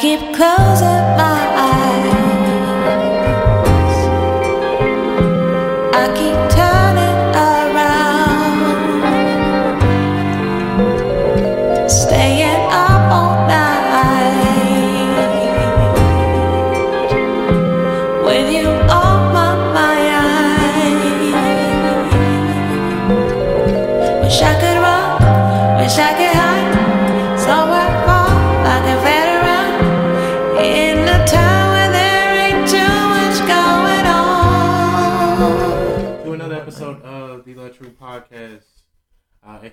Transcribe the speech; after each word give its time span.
keep 0.00 0.18
closing 0.32 1.04
my 1.18 1.49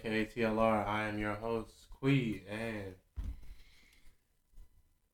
uh, 0.08 0.14
aka 0.14 0.26
TLR. 0.26 0.88
I 0.88 1.08
am 1.08 1.18
your 1.18 1.34
host, 1.34 1.74
Kwe, 2.02 2.42
and 2.50 2.96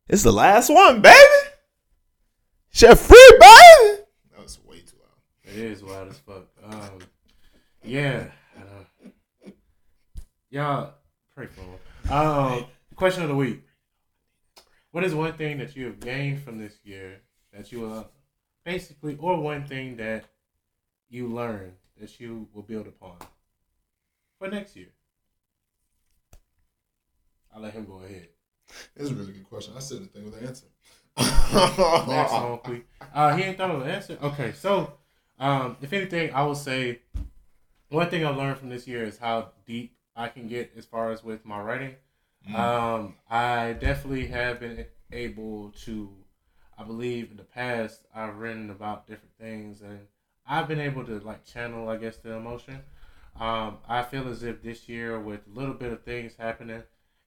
It's 0.08 0.24
the 0.24 0.32
last 0.32 0.70
one, 0.70 1.02
baby. 1.02 1.18
Chef 2.72 3.00
free, 3.00 3.38
baby. 3.40 4.04
That 4.32 4.44
was 4.44 4.60
way 4.66 4.80
too 4.80 4.98
loud. 5.00 5.54
it 5.54 5.58
is 5.58 5.84
wild 5.84 6.10
as 6.10 6.18
fuck. 6.20 6.48
Um, 6.64 7.00
yeah, 7.84 8.26
uh, 8.58 9.50
y'all 10.50 10.94
pray 11.36 11.48
for 11.48 11.62
him. 11.62 12.12
Um, 12.12 12.66
question 12.96 13.24
of 13.24 13.30
the 13.30 13.36
week: 13.36 13.64
What 14.92 15.04
is 15.04 15.14
one 15.16 15.34
thing 15.34 15.58
that 15.60 15.76
you 15.76 15.86
have 15.86 16.00
gained 16.00 16.42
from 16.42 16.58
this 16.58 16.74
year 16.84 17.22
that 17.52 17.72
you 17.72 17.82
will 17.82 18.10
basically, 18.66 19.18
or 19.20 19.40
one 19.40 19.66
thing 19.66 19.98
that 19.98 20.26
you 21.10 21.28
learned 21.28 21.74
that 22.00 22.20
you 22.20 22.48
will 22.54 22.64
build 22.64 22.88
upon 22.88 23.18
for 24.44 24.50
next 24.50 24.76
year? 24.76 24.90
I'll 27.56 27.62
let 27.62 27.74
him 27.74 27.86
go 27.86 28.02
ahead. 28.04 28.28
Is 28.96 29.12
a 29.12 29.14
really 29.14 29.32
good 29.32 29.50
question. 29.50 29.74
I 29.78 29.80
said 29.80 30.02
the 30.02 30.08
thing 30.08 30.26
with 30.26 30.40
the 30.40 30.48
answer. 30.48 30.66
Next 31.18 32.34
one, 32.34 32.60
please. 32.60 32.84
Uh, 33.14 33.36
he 33.36 33.44
ain't 33.44 33.58
thought 33.58 33.72
of 33.72 33.82
an 33.82 33.90
answer. 33.90 34.18
Okay, 34.22 34.52
so 34.54 34.94
um, 35.40 35.78
if 35.82 35.94
anything, 35.94 36.34
I 36.34 36.44
will 36.44 36.56
say 36.56 37.00
one 37.90 38.10
thing 38.10 38.26
I 38.26 38.30
learned 38.30 38.58
from 38.58 38.70
this 38.70 38.88
year 38.88 39.04
is 39.04 39.18
how 39.18 39.52
deep 39.66 39.96
I 40.16 40.28
can 40.28 40.48
get 40.48 40.74
as 40.76 40.86
far 40.86 41.12
as 41.12 41.24
with 41.24 41.46
my 41.46 41.62
writing. 41.62 41.96
Um, 42.54 43.16
I 43.30 43.74
definitely 43.74 44.28
have 44.28 44.60
been 44.60 44.86
able 45.12 45.70
to. 45.86 46.10
I 46.78 46.84
believe 46.84 47.32
in 47.32 47.38
the 47.38 47.44
past 47.44 48.02
I've 48.14 48.36
written 48.38 48.70
about 48.72 49.08
different 49.08 49.36
things, 49.40 49.82
and 49.82 50.00
I've 50.46 50.68
been 50.68 50.82
able 50.82 51.06
to 51.06 51.20
like 51.20 51.46
channel, 51.46 51.88
I 51.88 51.98
guess, 51.98 52.18
the 52.18 52.34
emotion. 52.34 52.82
Um, 53.40 53.80
I 53.88 54.04
feel 54.04 54.28
as 54.30 54.44
if 54.44 54.62
this 54.62 54.88
year, 54.88 55.20
with 55.20 55.42
a 55.48 55.60
little 55.60 55.74
bit 55.74 55.92
of 55.92 56.04
things 56.04 56.36
happening, 56.38 56.84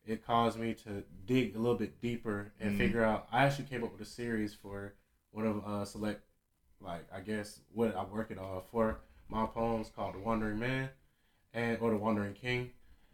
it 0.07 0.25
caused 0.25 0.59
me 0.59 0.73
to 0.75 1.03
dig 1.27 1.57
a 1.57 1.59
little 1.59 1.77
bit 1.77 2.01
deeper 2.01 2.53
and 2.61 2.73
Mhm. 2.73 2.79
figure 2.79 3.03
out. 3.05 3.27
I 3.33 3.45
actually 3.45 3.67
came 3.67 3.83
up 3.83 3.93
with 3.93 4.01
a 4.01 4.05
series 4.11 4.55
for 4.55 4.95
one 5.33 5.47
of 5.47 5.67
uh, 5.67 5.85
select, 5.85 6.23
like 6.81 7.05
I 7.13 7.21
guess 7.21 7.61
what 7.73 7.97
I'm 7.97 8.11
working 8.11 8.39
on 8.39 8.63
for 8.71 9.01
my 9.29 9.47
poems 9.47 9.91
called 9.91 10.15
"The 10.15 10.21
Wandering 10.21 10.61
Man," 10.61 10.91
and 11.53 11.79
or 11.81 11.91
"The 11.91 11.97
Wandering 11.97 12.35
King," 12.35 12.71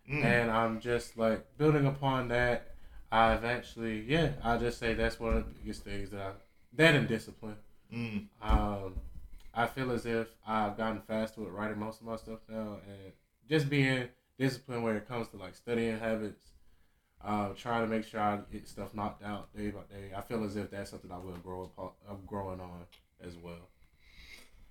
Mm. 0.09 0.23
and 0.23 0.51
I'm 0.51 0.81
just 0.81 1.17
like 1.17 1.57
building 1.57 1.87
upon 1.87 2.29
that. 2.29 2.75
I've 3.11 3.45
actually, 3.45 4.03
yeah, 4.03 4.33
I 4.43 4.57
just 4.59 4.79
say 4.79 4.95
that's 4.95 5.19
one 5.21 5.37
of 5.37 5.45
the 5.47 5.53
biggest 5.61 5.85
things 5.85 6.11
that 6.11 6.21
I 6.21 6.33
that 6.75 6.95
and 6.95 7.09
discipline. 7.09 7.57
Mm. 7.93 8.29
Um, 8.43 9.01
I 9.55 9.67
feel 9.67 9.93
as 9.93 10.07
if 10.07 10.29
I've 10.47 10.77
gotten 10.77 11.01
faster 11.03 11.41
with 11.41 11.51
writing 11.51 11.79
most 11.79 12.01
of 12.01 12.07
my 12.07 12.17
stuff 12.17 12.41
now, 12.49 12.79
and 12.87 13.13
just 13.49 13.69
being 13.69 14.09
disciplined 14.39 14.85
when 14.85 14.97
it 14.97 15.07
comes 15.07 15.29
to 15.29 15.37
like 15.37 15.55
studying 15.55 15.99
habits, 15.99 16.53
uh, 17.25 17.51
trying 17.51 17.83
to 17.83 17.89
make 17.89 18.05
sure 18.05 18.21
I 18.21 18.41
get 18.51 18.67
stuff 18.67 18.95
knocked 18.95 19.23
out 19.23 19.55
day 19.55 19.71
by 19.71 19.81
day. 19.91 20.13
I 20.17 20.21
feel 20.23 20.43
as 20.45 20.57
if 20.57 20.71
that's 20.71 20.91
something 20.91 21.11
I 21.11 21.19
will 21.19 21.37
grow 21.43 21.71
up, 21.79 21.97
I'm 22.09 22.25
growing 22.27 22.61
on 22.61 22.87
as 23.25 23.37
well. 23.37 23.69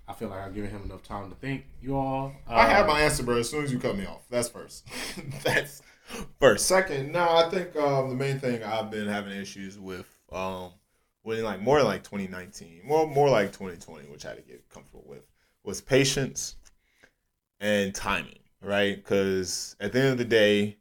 I 0.08 0.14
feel 0.14 0.30
like 0.30 0.40
I've 0.40 0.54
given 0.54 0.72
him 0.72 0.84
enough 0.84 1.04
time 1.04 1.30
to 1.30 1.36
think. 1.36 1.66
You 1.82 1.96
all, 1.96 2.34
uh, 2.50 2.54
I 2.54 2.66
have 2.66 2.88
my 2.88 3.02
answer, 3.02 3.24
bro. 3.24 3.38
As 3.38 3.50
soon 3.50 3.64
as 3.64 3.72
you 3.72 3.80
cut 3.80 3.96
me 3.96 4.06
off, 4.06 4.24
that's 4.30 4.50
first. 4.50 4.86
that's 5.44 5.82
first. 6.40 6.66
Second, 6.66 7.12
no, 7.12 7.22
I 7.22 7.50
think 7.50 7.76
um, 7.78 8.10
the 8.10 8.16
main 8.16 8.40
thing 8.40 8.64
I've 8.64 8.92
been 8.92 9.08
having 9.08 9.32
issues 9.32 9.80
with, 9.80 10.08
um, 10.32 10.72
when 11.24 11.44
like 11.44 11.62
more 11.62 11.82
like 11.84 12.04
2019, 12.04 12.82
more 12.86 13.08
more 13.08 13.30
like 13.30 13.52
2020, 13.52 14.10
which 14.10 14.26
I 14.26 14.30
had 14.30 14.38
to 14.38 14.44
get 14.44 14.68
comfortable 14.70 15.04
with, 15.08 15.26
was 15.64 15.82
patience 15.82 16.56
and 17.60 17.94
timing, 17.94 18.40
right? 18.62 18.96
Because 18.96 19.76
at 19.80 19.94
the 19.94 20.00
end 20.00 20.10
of 20.10 20.18
the 20.18 20.26
day, 20.26 20.78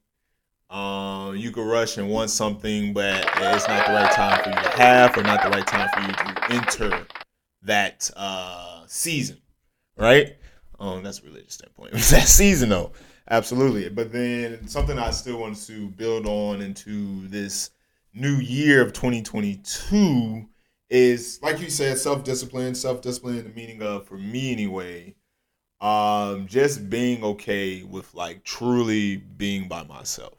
um, 0.70 1.36
you 1.36 1.50
could 1.50 1.68
rush 1.68 1.98
and 1.98 2.08
want 2.08 2.30
something, 2.30 2.92
but 2.92 3.24
it's 3.36 3.68
not 3.68 3.86
the 3.86 3.92
right 3.92 4.12
time 4.12 4.42
for 4.42 4.50
you 4.50 4.54
to 4.56 4.70
have, 4.80 5.16
or 5.16 5.22
not 5.22 5.42
the 5.42 5.50
right 5.50 5.66
time 5.66 5.88
for 5.92 6.00
you 6.00 6.12
to 6.12 6.52
enter 6.52 7.06
that 7.62 8.10
uh, 8.16 8.82
season, 8.86 9.38
right? 9.96 10.36
Um, 10.78 11.02
that's 11.02 11.20
a 11.20 11.24
religious 11.24 11.54
standpoint. 11.54 11.92
That 12.10 12.28
season 12.28 12.70
though, 12.70 12.92
absolutely. 13.28 13.88
But 13.88 14.12
then 14.12 14.66
something 14.68 14.98
I 14.98 15.10
still 15.10 15.38
want 15.38 15.56
to 15.66 15.88
build 15.88 16.26
on 16.26 16.62
into 16.62 17.26
this 17.28 17.70
new 18.14 18.36
year 18.36 18.82
of 18.82 18.92
2022 18.92 20.46
is, 20.88 21.38
like 21.42 21.60
you 21.60 21.70
said, 21.70 21.98
self 21.98 22.24
discipline. 22.24 22.74
Self 22.74 23.00
discipline, 23.00 23.44
the 23.44 23.50
meaning 23.50 23.82
of, 23.82 24.06
for 24.06 24.18
me 24.18 24.52
anyway, 24.52 25.14
um, 25.80 26.46
just 26.46 26.90
being 26.90 27.24
okay 27.24 27.82
with 27.82 28.12
like 28.14 28.44
truly 28.44 29.16
being 29.16 29.68
by 29.68 29.84
myself, 29.84 30.38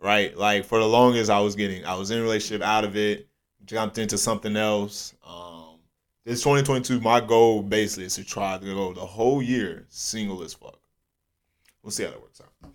right? 0.00 0.36
Like 0.36 0.64
for 0.64 0.78
the 0.78 0.88
longest, 0.88 1.30
I 1.30 1.40
was 1.40 1.54
getting, 1.54 1.84
I 1.84 1.94
was 1.94 2.10
in 2.10 2.18
a 2.18 2.22
relationship 2.22 2.66
out 2.66 2.84
of 2.84 2.96
it, 2.96 3.28
jumped 3.64 3.98
into 3.98 4.18
something 4.18 4.56
else. 4.56 5.14
Um, 5.26 5.78
this 6.24 6.42
2022, 6.42 7.00
my 7.00 7.20
goal 7.20 7.62
basically 7.62 8.04
is 8.04 8.16
to 8.16 8.24
try 8.24 8.58
to 8.58 8.64
go 8.64 8.92
the 8.92 9.00
whole 9.00 9.42
year 9.42 9.86
single 9.88 10.42
as 10.42 10.54
fuck. 10.54 10.78
We'll 11.82 11.92
see 11.92 12.04
how 12.04 12.10
that 12.10 12.20
works 12.20 12.40
out. 12.40 12.72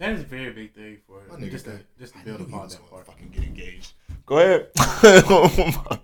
That 0.00 0.12
is 0.12 0.22
a 0.22 0.24
very 0.24 0.50
big 0.50 0.72
thing 0.74 0.96
for 1.06 1.20
My 1.28 1.36
nigga 1.36 1.50
just 1.50 1.66
to 1.66 1.78
just 1.98 2.14
to 2.14 2.24
build 2.24 2.40
upon 2.40 2.68
that 2.68 2.78
gonna 2.78 2.90
part. 2.90 3.06
Fucking 3.06 3.28
get 3.28 3.44
engaged. 3.44 3.92
Go 4.26 4.38
ahead. 4.38 4.68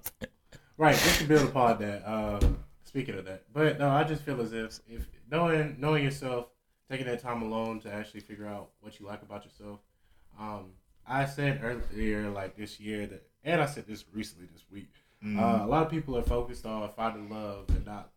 Right, 0.78 0.94
just 0.94 1.20
to 1.20 1.24
build 1.24 1.48
upon 1.48 1.78
that. 1.78 2.06
Uh, 2.06 2.38
speaking 2.84 3.14
of 3.14 3.24
that, 3.24 3.44
but 3.54 3.78
no, 3.78 3.88
I 3.88 4.04
just 4.04 4.20
feel 4.22 4.38
as 4.42 4.52
if 4.52 4.78
if 4.86 5.06
knowing 5.30 5.76
knowing 5.78 6.04
yourself, 6.04 6.48
taking 6.90 7.06
that 7.06 7.22
time 7.22 7.40
alone 7.40 7.80
to 7.80 7.90
actually 7.90 8.20
figure 8.20 8.46
out 8.46 8.68
what 8.80 9.00
you 9.00 9.06
like 9.06 9.22
about 9.22 9.46
yourself. 9.46 9.80
Um, 10.38 10.72
I 11.08 11.24
said 11.24 11.60
earlier, 11.64 12.28
like 12.28 12.58
this 12.58 12.78
year, 12.78 13.06
that, 13.06 13.26
and 13.42 13.62
I 13.62 13.64
said 13.64 13.86
this 13.86 14.04
recently 14.12 14.48
this 14.52 14.64
week. 14.70 14.92
Mm-hmm. 15.24 15.40
Uh, 15.40 15.64
a 15.64 15.68
lot 15.68 15.86
of 15.86 15.90
people 15.90 16.18
are 16.18 16.22
focused 16.22 16.66
on 16.66 16.86
finding 16.94 17.30
love 17.30 17.70
and 17.70 17.86
not 17.86 18.10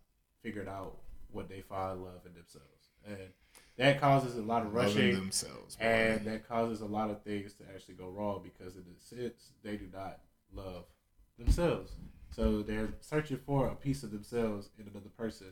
figured 0.44 0.68
out 0.68 0.98
what 1.32 1.48
they 1.48 1.62
find 1.62 2.04
love 2.04 2.26
in 2.26 2.34
themselves, 2.34 2.90
and 3.08 3.30
that 3.80 4.00
causes 4.00 4.36
a 4.36 4.42
lot 4.42 4.62
of 4.66 4.74
rushing 4.74 5.16
themselves. 5.16 5.78
and 5.80 6.26
that 6.26 6.48
causes 6.48 6.82
a 6.82 6.86
lot 6.86 7.10
of 7.10 7.22
things 7.24 7.54
to 7.54 7.64
actually 7.74 7.96
go 7.96 8.10
wrong 8.10 8.42
because 8.44 8.76
in 8.76 8.84
a 8.84 9.00
sense 9.02 9.52
they 9.64 9.76
do 9.78 9.88
not 9.94 10.20
love 10.54 10.84
themselves 11.38 11.94
so 12.30 12.62
they're 12.62 12.90
searching 13.00 13.38
for 13.46 13.68
a 13.68 13.76
piece 13.76 14.04
of 14.04 14.12
themselves 14.12 14.70
in 14.78 14.88
another 14.88 15.10
person 15.18 15.48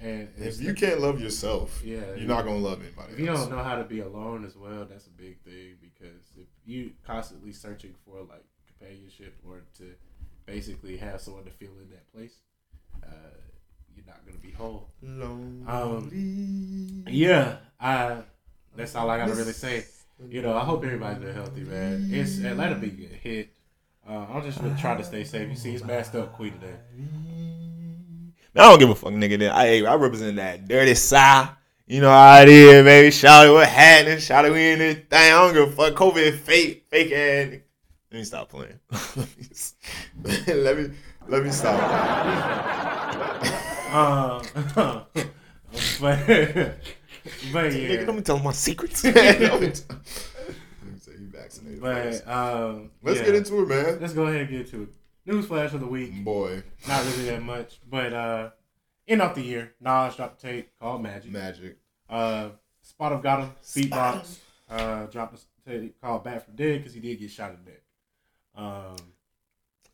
and 0.00 0.28
if 0.36 0.60
you 0.60 0.74
can't 0.74 1.00
love 1.00 1.20
yourself, 1.20 1.80
yeah 1.82 2.00
you're 2.16 2.28
not 2.28 2.44
gonna 2.44 2.58
love 2.58 2.80
anybody. 2.82 3.14
if 3.14 3.18
you 3.18 3.28
else. 3.28 3.40
don't 3.40 3.56
know 3.56 3.62
how 3.64 3.76
to 3.76 3.84
be 3.84 4.00
alone 4.00 4.44
as 4.44 4.54
well 4.56 4.84
that's 4.84 5.06
a 5.06 5.10
big 5.10 5.40
thing 5.42 5.74
because 5.80 6.32
if 6.36 6.46
you 6.66 6.92
constantly 7.06 7.52
searching 7.52 7.94
for 8.04 8.20
like 8.20 8.44
companionship 8.66 9.34
or 9.48 9.62
to 9.78 9.94
basically 10.44 10.96
have 10.98 11.20
someone 11.20 11.44
to 11.44 11.50
feel 11.50 11.72
in 11.82 11.88
that 11.90 12.06
place 12.12 12.36
uh, 13.02 13.36
you're 13.96 14.06
not 14.06 14.24
going 14.24 14.36
to 14.36 14.42
be 14.42 14.52
whole 14.52 14.88
Lonely. 15.02 17.02
yeah 17.08 17.56
i 17.80 18.18
that's 18.76 18.94
all 18.94 19.10
i 19.10 19.18
gotta 19.18 19.34
really 19.34 19.52
say 19.52 19.84
you 20.30 20.42
know, 20.42 20.56
I 20.56 20.64
hope 20.64 20.84
everybody's 20.84 21.22
been 21.22 21.34
healthy, 21.34 21.60
man. 21.60 22.08
It's 22.10 22.38
Atlanta 22.38 22.76
be 22.76 22.88
getting 22.88 23.18
hit. 23.18 23.50
Uh, 24.08 24.24
I'm 24.32 24.42
just 24.42 24.60
gonna 24.60 24.76
try 24.78 24.96
to 24.96 25.04
stay 25.04 25.24
safe. 25.24 25.48
You 25.48 25.56
see, 25.56 25.74
it's 25.74 25.84
masked 25.84 26.14
up 26.14 26.32
Queen 26.32 26.52
today. 26.52 26.74
I 28.54 28.70
don't 28.70 28.78
give 28.78 28.88
a 28.88 28.94
fuck, 28.94 29.12
nigga. 29.12 29.38
Then 29.38 29.52
I, 29.52 29.84
I 29.84 29.94
represent 29.96 30.36
that 30.36 30.66
dirty 30.66 30.94
side. 30.94 31.50
You 31.86 32.00
know 32.00 32.10
how 32.10 32.40
it 32.40 32.48
is, 32.48 32.84
baby. 32.84 33.10
Shout 33.10 33.46
it, 33.46 33.50
what 33.50 33.68
happening? 33.68 34.18
Shout 34.18 34.46
it, 34.46 34.52
we 34.52 34.72
in 34.72 34.78
this 34.78 34.96
thing. 34.96 35.06
I 35.12 35.30
don't 35.30 35.52
give 35.52 35.68
a 35.68 35.72
fuck. 35.72 35.94
COVID 35.94 36.38
fake, 36.38 36.86
fake 36.88 37.12
ass. 37.12 37.60
Let 38.10 38.18
me 38.18 38.24
stop 38.24 38.48
playing. 38.48 38.78
let 40.46 40.78
me 40.78 40.90
let 41.28 41.44
me 41.44 41.50
stop. 41.50 43.56
Um, 43.90 44.42
but 44.74 45.08
but 47.52 47.72
Nigga, 47.72 48.00
yeah, 48.00 48.06
let 48.06 48.14
me 48.14 48.22
tell 48.22 48.38
my 48.38 48.52
secrets. 48.52 49.04
Let 49.04 49.14
me 49.60 49.70
t- 49.70 49.82
Let 49.88 50.92
me 50.92 50.98
say, 50.98 51.12
you 51.12 51.28
vaccinated. 51.28 51.80
folks. 51.80 52.20
But 52.20 52.32
um, 52.32 52.90
Let's 53.02 53.18
yeah. 53.20 53.26
get 53.26 53.34
into 53.36 53.62
it, 53.62 53.68
man. 53.68 53.98
Let's 54.00 54.12
go 54.12 54.24
ahead 54.26 54.42
and 54.42 54.50
get 54.50 54.60
into 54.60 54.82
it. 54.84 54.88
News 55.24 55.46
flash 55.46 55.72
of 55.72 55.80
the 55.80 55.86
week. 55.86 56.24
Boy, 56.24 56.62
Not 56.86 57.04
really 57.04 57.24
that 57.30 57.42
much, 57.42 57.80
but 57.88 58.12
uh, 58.12 58.50
end 59.08 59.22
of 59.22 59.34
the 59.34 59.42
year, 59.42 59.74
Nas 59.80 60.14
dropped 60.16 60.42
a 60.42 60.46
tape 60.46 60.70
called 60.80 61.02
Magic. 61.02 61.32
magic. 61.32 61.78
Uh, 62.08 62.50
SpotemGottem. 63.00 63.50
Beatbox 63.64 64.38
uh, 64.70 65.06
dropped 65.06 65.40
a 65.66 65.68
tape 65.70 66.00
called 66.00 66.22
Back 66.22 66.44
from 66.44 66.54
Dead 66.54 66.78
because 66.78 66.94
he 66.94 67.00
did 67.00 67.18
get 67.18 67.30
shot 67.30 67.50
in 67.50 67.56
the 67.64 67.70
neck. 67.72 67.82
Um, 68.56 68.96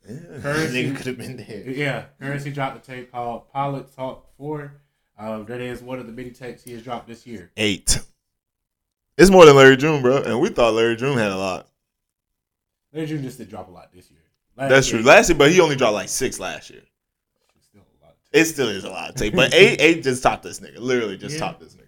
Yeah, 0.07 0.39
Curren$y. 0.41 0.69
nigga 0.83 0.95
could 0.97 1.05
have 1.07 1.17
been 1.17 1.37
there. 1.37 1.69
yeah, 1.69 2.05
Curren$y 2.19 2.51
dropped 2.51 2.77
a 2.77 2.91
tape 2.91 3.11
called 3.11 3.51
Pilot 3.51 3.95
Talk 3.95 4.27
Four. 4.37 4.73
Uh, 5.17 5.43
that 5.43 5.61
is 5.61 5.81
one 5.81 5.99
of 5.99 6.07
the 6.07 6.11
many 6.11 6.31
tapes 6.31 6.63
he 6.63 6.73
has 6.73 6.83
dropped 6.83 7.07
this 7.07 7.25
year. 7.25 7.51
Eight. 7.57 7.99
It's 9.17 9.29
more 9.29 9.45
than 9.45 9.55
Larry 9.55 9.77
June, 9.77 10.01
bro. 10.01 10.23
And 10.23 10.39
we 10.41 10.49
thought 10.49 10.73
Larry 10.73 10.95
June 10.95 11.17
had 11.17 11.31
a 11.31 11.37
lot. 11.37 11.67
Larry 12.91 13.07
June 13.07 13.21
just 13.21 13.37
did 13.37 13.49
drop 13.49 13.67
a 13.67 13.71
lot 13.71 13.91
this 13.93 14.09
year. 14.09 14.19
Last 14.57 14.69
That's 14.69 14.91
year, 14.91 15.01
true. 15.01 15.07
Last 15.07 15.29
year, 15.29 15.37
but 15.37 15.51
he 15.51 15.59
only 15.61 15.75
dropped 15.75 15.93
like 15.93 16.09
six 16.09 16.39
last 16.39 16.69
year. 16.71 16.81
still 17.61 17.81
a 17.81 18.05
lot. 18.05 18.15
It 18.31 18.45
still 18.45 18.69
is 18.69 18.83
a 18.83 18.89
lot 18.89 19.09
of 19.09 19.15
tape. 19.15 19.35
But 19.35 19.53
eight, 19.55 19.79
eight 19.79 20.03
just 20.03 20.21
topped 20.23 20.43
this 20.43 20.59
nigga. 20.59 20.79
Literally 20.79 21.17
just 21.17 21.35
Yeah. 21.35 21.39
topped 21.41 21.59
this 21.61 21.75
nigga. 21.75 21.81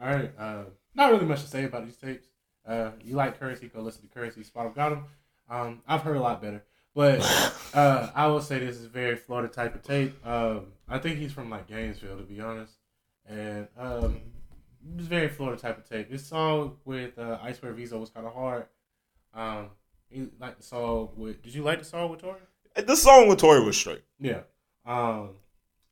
All 0.00 0.08
right. 0.14 0.32
Uh, 0.38 0.64
not 0.94 1.10
really 1.12 1.26
much 1.26 1.42
to 1.42 1.48
say 1.48 1.64
about 1.64 1.84
these 1.84 1.96
tapes. 1.96 2.26
Uh, 2.66 2.90
you 3.02 3.14
like 3.14 3.38
Curren$y? 3.38 3.68
Go 3.72 3.80
listen 3.82 4.02
to 4.02 4.08
Curren$y. 4.08 4.42
Spot 4.42 4.74
got 4.74 4.92
him. 4.92 5.04
Um, 5.50 5.82
I've 5.86 6.02
heard 6.02 6.16
a 6.16 6.20
lot 6.20 6.42
better, 6.42 6.62
but 6.98 7.20
uh, 7.74 8.10
I 8.12 8.26
will 8.26 8.40
say 8.40 8.58
this 8.58 8.76
is 8.76 8.86
very 8.86 9.14
Florida 9.14 9.46
type 9.46 9.76
of 9.76 9.84
tape. 9.84 10.26
Um, 10.26 10.72
I 10.88 10.98
think 10.98 11.18
he's 11.18 11.32
from 11.32 11.48
like 11.48 11.68
Gainesville, 11.68 12.16
to 12.16 12.24
be 12.24 12.40
honest, 12.40 12.72
and 13.24 13.68
um, 13.78 14.20
it's 14.96 15.06
very 15.06 15.28
Florida 15.28 15.62
type 15.62 15.78
of 15.78 15.88
tape. 15.88 16.10
This 16.10 16.26
song 16.26 16.76
with 16.84 17.16
uh, 17.16 17.38
I 17.40 17.52
Swear 17.52 17.72
Visa 17.72 17.96
was 17.96 18.10
kind 18.10 18.26
of 18.26 18.34
hard. 18.34 18.66
Um, 19.32 19.68
he 20.10 20.26
liked 20.40 20.56
the 20.56 20.64
song 20.64 21.10
with. 21.16 21.40
Did 21.40 21.54
you 21.54 21.62
like 21.62 21.78
the 21.78 21.84
song 21.84 22.10
with 22.10 22.20
Tori? 22.20 22.40
The 22.74 22.96
song 22.96 23.28
with 23.28 23.38
Tori 23.38 23.64
was 23.64 23.76
straight. 23.76 24.02
Yeah. 24.18 24.40
Um, 24.84 25.36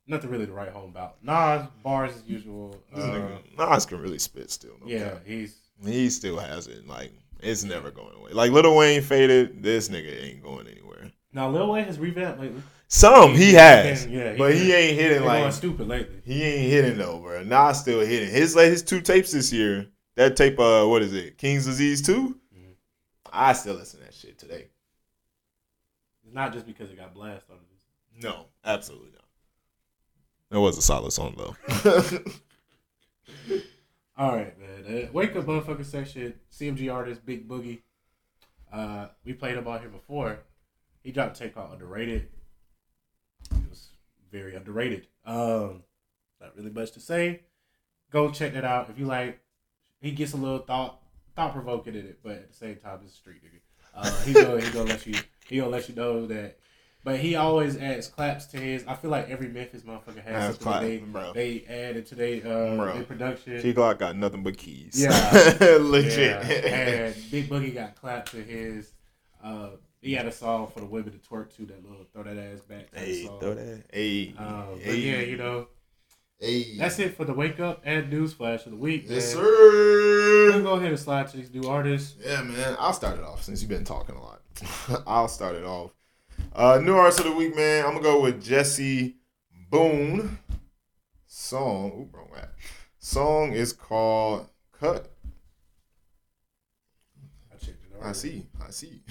nothing 0.08 0.28
really 0.28 0.46
to 0.46 0.52
write 0.52 0.70
home 0.70 0.90
about. 0.90 1.22
Nas 1.22 1.68
bars 1.84 2.16
as 2.16 2.26
usual. 2.26 2.82
Uh, 2.92 3.28
Nas 3.56 3.86
can 3.86 4.00
really 4.00 4.18
spit 4.18 4.50
still. 4.50 4.74
No 4.80 4.88
yeah, 4.88 5.10
cap. 5.10 5.22
he's 5.24 5.54
He 5.84 6.10
still 6.10 6.38
has 6.38 6.66
it. 6.66 6.84
Like, 6.88 7.12
it's 7.40 7.64
never 7.64 7.90
going 7.90 8.14
away. 8.16 8.32
Like, 8.32 8.50
Lil 8.52 8.74
Wayne 8.76 9.02
faded. 9.02 9.62
This 9.62 9.88
nigga 9.88 10.24
ain't 10.24 10.42
going 10.42 10.66
anywhere. 10.66 11.10
now 11.32 11.48
Lil 11.50 11.70
Wayne 11.70 11.84
has 11.84 11.98
revamped 11.98 12.40
lately. 12.40 12.62
Some 12.88 13.34
he 13.34 13.52
has. 13.54 14.06
Yeah, 14.06 14.32
he 14.32 14.38
but 14.38 14.54
he 14.54 14.72
ain't 14.72 14.98
hitting 14.98 15.24
like. 15.24 15.52
stupid 15.52 15.88
lately. 15.88 16.20
He 16.24 16.42
ain't 16.42 16.70
hitting 16.70 16.98
though, 16.98 17.18
bro. 17.18 17.42
Nas 17.42 17.80
still 17.80 17.98
hitting. 18.00 18.28
His 18.30 18.54
like 18.54 18.66
his 18.68 18.82
two 18.82 19.00
tapes 19.00 19.32
this 19.32 19.52
year. 19.52 19.88
That 20.14 20.36
tape, 20.36 20.58
uh, 20.60 20.84
what 20.86 21.02
is 21.02 21.12
it? 21.12 21.36
King's 21.36 21.66
Disease 21.66 22.00
2 22.02 22.28
Mhm. 22.56 22.74
I 23.32 23.52
still 23.54 23.74
listen 23.74 23.98
to 24.00 24.06
that 24.06 24.14
shit 24.14 24.38
today. 24.38 24.68
It's 26.24 26.32
not 26.34 26.52
just 26.52 26.64
because 26.64 26.90
it 26.90 26.96
got 26.96 27.12
blasted 27.12 27.50
on 27.50 27.56
it. 27.58 28.22
No, 28.24 28.46
absolutely 28.64 29.10
not. 29.10 29.24
That 30.50 30.60
was 30.60 30.78
a 30.78 30.82
solid 30.82 31.10
song 31.10 31.34
though. 31.36 31.56
All 34.16 34.34
right, 34.34 34.58
man. 34.58 34.65
Uh, 34.86 35.06
Wake 35.12 35.34
up, 35.34 35.44
motherfucker 35.46 35.84
section. 35.84 36.34
CMG 36.52 36.92
artist 36.92 37.26
Big 37.26 37.48
Boogie. 37.48 37.80
Uh, 38.72 39.08
we 39.24 39.32
played 39.32 39.56
him 39.56 39.66
out 39.66 39.80
here 39.80 39.88
before. 39.88 40.38
He 41.02 41.12
dropped 41.12 41.36
a 41.36 41.44
tape 41.44 41.54
called 41.54 41.72
Underrated. 41.72 42.28
It 43.50 43.70
was 43.70 43.88
very 44.30 44.54
underrated. 44.54 45.06
Um, 45.24 45.82
not 46.40 46.56
really 46.56 46.70
much 46.70 46.92
to 46.92 47.00
say. 47.00 47.40
Go 48.10 48.30
check 48.30 48.54
that 48.54 48.64
out 48.64 48.88
if 48.88 48.98
you 48.98 49.06
like. 49.06 49.40
He 50.00 50.12
gets 50.12 50.32
a 50.32 50.36
little 50.36 50.58
thought 50.58 51.00
thought 51.34 51.52
provoking 51.52 51.94
in 51.94 52.06
it, 52.06 52.18
but 52.22 52.32
at 52.32 52.48
the 52.48 52.56
same 52.56 52.76
time, 52.76 53.00
it's 53.02 53.12
a 53.12 53.16
street 53.16 53.42
nigga. 53.44 53.60
Uh, 53.94 54.10
he 54.22 54.32
go 54.32 54.56
he 54.56 54.70
gonna 54.70 54.90
let 54.90 55.06
you 55.06 55.14
he 55.48 55.56
gonna 55.58 55.70
let 55.70 55.88
you 55.88 55.94
know 55.94 56.26
that. 56.26 56.58
But 57.06 57.20
he 57.20 57.36
always 57.36 57.76
adds 57.76 58.08
claps 58.08 58.46
to 58.46 58.56
his. 58.56 58.84
I 58.88 58.94
feel 58.96 59.12
like 59.12 59.30
every 59.30 59.46
Memphis 59.46 59.82
motherfucker 59.82 60.24
has 60.24 60.24
Has 60.24 60.44
something 60.56 60.58
clap, 60.64 60.82
they, 60.82 60.96
bro. 60.98 61.32
they 61.34 61.64
add 61.68 61.96
into 61.96 62.16
their 62.16 62.38
uh, 62.38 62.74
Bro. 62.76 62.94
their 62.94 63.04
production. 63.04 63.62
Key 63.62 63.72
Glock 63.72 63.98
got 64.00 64.16
nothing 64.16 64.42
but 64.42 64.58
keys. 64.58 65.00
Yeah. 65.00 65.76
legit. 65.80 66.18
Yeah, 66.18 66.66
and 66.74 67.30
Big 67.30 67.48
Boogie 67.48 67.72
got 67.72 67.94
claps 67.94 68.32
to 68.32 68.38
his. 68.42 68.92
Uh, 69.40 69.68
he 70.02 70.14
had 70.14 70.26
a 70.26 70.32
song 70.32 70.66
for 70.66 70.80
the 70.80 70.86
women 70.86 71.12
to 71.12 71.18
twerk 71.18 71.54
to 71.54 71.64
that 71.66 71.88
little 71.88 72.04
throw 72.12 72.24
that 72.24 72.36
ass 72.36 72.60
back. 72.62 72.88
hey, 72.92 73.24
song. 73.26 73.38
throw 73.38 73.54
that. 73.54 73.84
Hey, 73.92 74.34
Um, 74.36 74.64
but 74.72 74.78
hey. 74.82 74.96
yeah, 74.96 75.20
you 75.20 75.36
know, 75.36 75.68
Hey, 76.40 76.76
that's 76.76 76.98
it 76.98 77.16
for 77.16 77.24
the 77.24 77.32
wake 77.32 77.60
up 77.60 77.82
and 77.84 78.10
news 78.10 78.32
flash 78.34 78.66
of 78.66 78.72
the 78.72 78.78
week. 78.78 79.04
Yes, 79.06 79.32
man. 79.32 79.44
We'll 79.44 80.52
sir. 80.54 80.62
go 80.62 80.72
ahead 80.72 80.90
and 80.90 80.98
slide 80.98 81.28
to 81.28 81.36
these 81.36 81.54
new 81.54 81.68
artists. 81.68 82.16
Yeah, 82.20 82.42
man. 82.42 82.74
I'll 82.80 82.92
start 82.92 83.16
it 83.16 83.24
off 83.24 83.44
since 83.44 83.62
you've 83.62 83.70
been 83.70 83.84
talking 83.84 84.16
a 84.16 84.20
lot. 84.20 84.42
I'll 85.06 85.28
start 85.28 85.54
it 85.54 85.64
off. 85.64 85.92
Uh, 86.54 86.80
new 86.82 86.94
artist 86.94 87.20
of 87.20 87.26
the 87.26 87.32
week, 87.32 87.54
man. 87.54 87.84
I'm 87.84 87.92
gonna 87.92 88.02
go 88.02 88.22
with 88.22 88.42
Jesse 88.42 89.16
Boone. 89.70 90.38
Song. 91.26 91.92
Ooh, 91.92 92.08
wrong 92.16 92.30
app. 92.36 92.54
Song 92.98 93.52
is 93.52 93.72
called 93.72 94.48
"Cut." 94.72 95.10
I 97.52 97.56
checked 97.56 97.84
it 97.84 97.92
I 98.02 98.12
see. 98.12 98.46
I 98.66 98.70
see. 98.70 99.02
I 99.06 99.10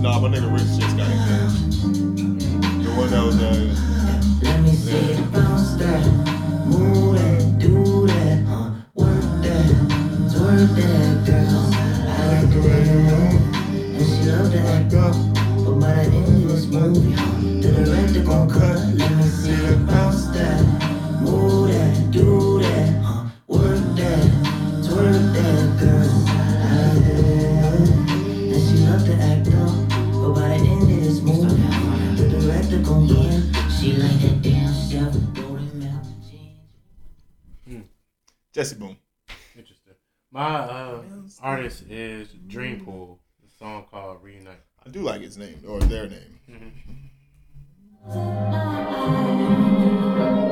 Nah, 0.00 0.18
my 0.18 0.28
nigga 0.28 0.50
Rich 0.50 0.80
just 0.80 0.96
got 0.96 1.10
engaged. 1.10 1.82
The 2.82 2.90
one 2.96 3.10
that 3.10 3.22
was 3.22 3.36
uh, 3.40 3.69
called 44.20 44.24
Reunite. 44.24 44.60
I 44.84 44.90
do 44.90 45.02
like 45.02 45.20
his 45.20 45.36
name 45.36 45.62
or 45.66 45.80
their 45.80 46.08
name. 46.08 46.40
Mm-hmm. 46.48 46.70
I 50.12 50.49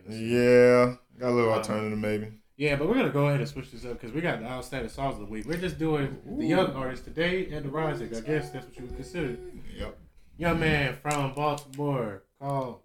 contemporary 0.00 0.74
R&B. 0.74 0.90
in 0.90 0.92
a 0.92 0.94
sense. 0.96 1.16
Yeah, 1.18 1.20
got 1.20 1.30
a 1.32 1.34
little 1.34 1.52
Uh, 1.52 1.56
alternative 1.56 1.98
maybe. 1.98 2.28
Yeah, 2.56 2.76
but 2.76 2.88
we're 2.88 2.94
gonna 2.96 3.08
go 3.10 3.28
ahead 3.28 3.40
and 3.40 3.48
switch 3.48 3.70
this 3.70 3.84
up 3.86 3.92
because 4.00 4.12
we 4.14 4.20
got 4.20 4.40
the 4.40 4.46
outstanding 4.46 4.90
songs 4.90 5.14
of 5.14 5.20
the 5.20 5.26
week. 5.26 5.46
We're 5.46 5.56
just 5.56 5.78
doing 5.78 6.20
the 6.38 6.46
young 6.46 6.72
artists 6.72 7.04
today 7.06 7.50
and 7.52 7.64
the 7.64 7.70
rising. 7.70 8.08
I 8.14 8.20
guess 8.20 8.50
that's 8.50 8.66
what 8.66 8.76
you 8.76 8.84
would 8.84 8.94
consider. 8.96 9.36
Yep. 9.76 9.98
Young 10.36 10.60
man 10.60 10.94
from 10.96 11.32
Baltimore 11.34 12.22
called 12.38 12.80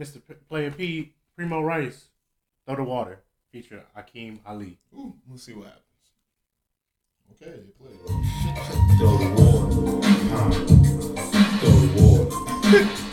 Mr. 0.00 0.14
P- 0.26 0.34
Player 0.48 0.70
P, 0.70 1.14
Premo 1.38 1.62
Rice, 1.62 2.08
Throw 2.66 2.76
the 2.76 2.84
Water. 2.84 3.22
featuring 3.52 3.82
Akeem 3.94 4.38
Ali. 4.46 4.78
Ooh, 4.94 5.14
we'll 5.28 5.36
see 5.36 5.52
what 5.52 5.66
happens. 5.66 5.82
Okay, 7.32 7.60
they 7.60 7.70
played. 7.78 7.98
Throw 8.98 9.16
the 9.18 9.28
water. 9.36 10.62
Throw 11.60 11.70
the 11.80 11.88
water. 12.72 13.08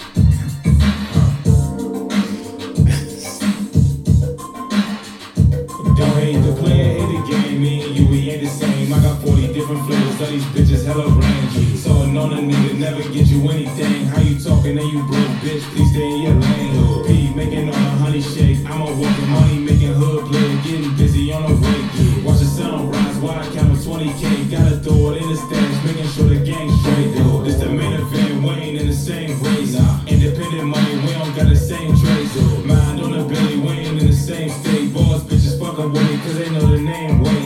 different 9.69 9.87
flavors 9.87 10.21
of 10.21 10.29
these 10.29 10.43
bitches, 10.45 10.85
hella 10.85 11.07
range. 11.09 11.77
So 11.77 12.05
known 12.05 12.33
a 12.33 12.41
nigga 12.41 12.79
never 12.79 13.03
get 13.13 13.27
you 13.27 13.47
anything. 13.49 14.05
How 14.05 14.21
you 14.21 14.39
talking 14.39 14.77
and 14.77 14.89
you 14.89 15.03
broke, 15.05 15.29
bitch? 15.45 15.61
Please 15.73 15.91
stay 15.91 16.09
in 16.09 16.21
your 16.21 16.33
lane. 16.33 17.05
P 17.05 17.33
making 17.35 17.67
all 17.69 17.73
the 17.73 17.95
honey 18.01 18.21
shake. 18.21 18.65
I'm 18.65 18.81
a 18.81 18.85
walking 18.85 19.29
money, 19.29 19.59
making 19.59 19.93
hood 19.93 20.25
play, 20.25 20.49
getting 20.63 20.95
busy 20.95 21.31
on 21.31 21.43
the 21.43 21.53
way. 21.61 22.23
Watch 22.23 22.39
the 22.39 22.45
sunrise, 22.45 23.17
while 23.17 23.39
I 23.39 23.45
count 23.53 23.77
20k. 23.77 24.49
Gotta 24.51 24.77
throw 24.77 25.11
it 25.11 25.21
in 25.21 25.29
the 25.29 25.37
stash, 25.37 25.85
making 25.85 26.07
sure 26.07 26.29
the 26.29 26.39
gang 26.43 26.69
straight. 26.81 27.13
This 27.45 27.59
the 27.59 27.69
main 27.69 27.93
event, 27.93 28.43
we 28.43 28.49
ain't 28.49 28.81
in 28.81 28.87
the 28.87 28.93
same 28.93 29.39
race. 29.41 29.75
Independent 30.07 30.65
money, 30.65 30.95
we 31.05 31.13
don't 31.13 31.35
got 31.35 31.47
the 31.47 31.55
same 31.55 31.95
trace. 31.95 32.35
Mind 32.65 33.01
on 33.01 33.11
the 33.11 33.23
belly, 33.23 33.59
we 33.59 33.69
ain't 33.69 34.01
in 34.01 34.07
the 34.07 34.13
same 34.13 34.49
state. 34.49 34.93
Boss 34.93 35.21
bitches 35.23 35.59
fucking 35.59 35.91
with 35.93 36.09
me, 36.09 36.17
cause 36.17 36.37
they 36.37 36.49
know 36.49 36.65
the 36.65 36.81
name. 36.81 37.21
Wait, 37.21 37.38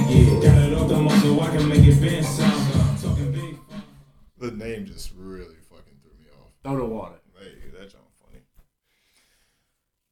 name 4.63 4.85
just 4.85 5.11
really 5.17 5.55
fucking 5.69 5.97
threw 6.01 6.11
me 6.19 6.27
off. 6.39 6.51
Throw 6.63 6.77
the 6.77 6.85
water. 6.85 7.15
Hey, 7.37 7.51
that 7.77 7.91
jump 7.91 8.03
funny. 8.23 8.41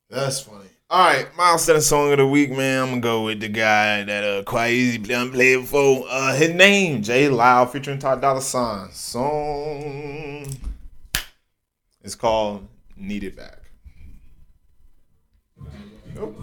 That's 0.10 0.41
funny. 0.41 0.70
All 0.89 1.08
right, 1.08 1.27
milestone 1.38 1.79
song 1.79 2.12
of 2.12 2.17
the 2.17 2.27
week, 2.27 2.51
man. 2.51 2.84
I'm 2.84 2.89
gonna 2.89 3.01
go 3.01 3.24
with 3.24 3.39
the 3.39 3.48
guy 3.48 4.03
that 4.03 4.24
uh 4.24 4.43
Kweisi 4.43 5.08
done 5.08 5.31
played 5.31 5.65
for. 5.65 6.05
Uh, 6.10 6.36
his 6.36 6.50
name 6.50 7.01
Jay 7.01 7.29
Loud 7.29 7.72
featuring 7.72 8.00
Ty 8.00 8.17
Dolla 8.17 8.41
Sign. 8.41 8.91
Song. 8.91 10.46
It's 12.01 12.15
called 12.15 12.67
"Need 12.98 13.24
It 13.24 13.38
Back." 13.38 13.60
Nope. 16.13 16.38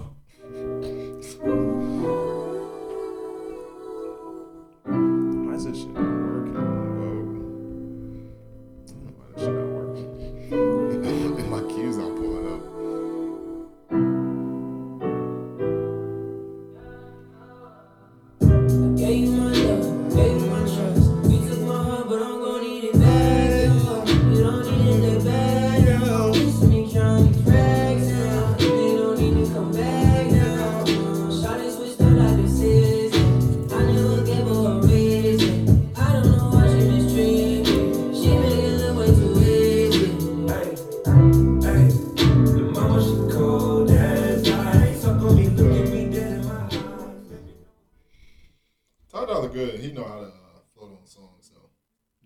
Why 4.85 5.55
is 5.55 5.67
this 5.67 5.77
shit 5.77 6.08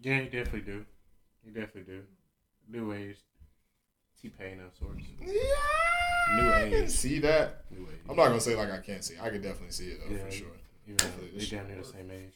Yeah, 0.02 0.18
you 0.20 0.24
definitely 0.30 0.60
do. 0.62 0.84
You 1.44 1.52
definitely 1.52 1.92
do. 1.94 2.02
New 2.70 2.92
age. 2.92 3.16
T 4.20 4.28
Pain 4.28 4.60
of 4.60 4.72
sorts. 4.78 5.04
Yeah, 5.20 5.32
New 6.36 6.52
age. 6.52 6.66
I 6.66 6.70
can 6.70 6.88
see 6.88 7.18
that. 7.20 7.64
New 7.70 7.82
age. 7.82 7.98
I'm 8.08 8.16
not 8.16 8.28
gonna 8.28 8.40
say 8.40 8.54
like 8.56 8.70
I 8.70 8.78
can't 8.78 9.04
see. 9.04 9.14
I 9.20 9.30
can 9.30 9.42
definitely 9.42 9.70
see 9.72 9.88
it 9.88 10.00
though 10.06 10.14
Yeah, 10.14 10.24
for 10.24 10.30
sure. 10.30 10.46
You 10.86 10.94
know, 10.94 11.04
they 11.36 11.44
damn 11.46 11.66
near 11.68 11.76
the 11.78 11.84
same 11.84 12.10
age. 12.10 12.32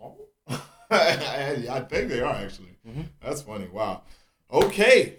Oh. 0.00 0.12
I, 0.90 1.66
I 1.70 1.80
think 1.80 2.08
they 2.08 2.20
are 2.20 2.34
actually. 2.34 2.76
Mhm. 2.88 3.04
That's 3.22 3.42
funny. 3.42 3.68
Wow. 3.68 4.02
Okay. 4.50 5.16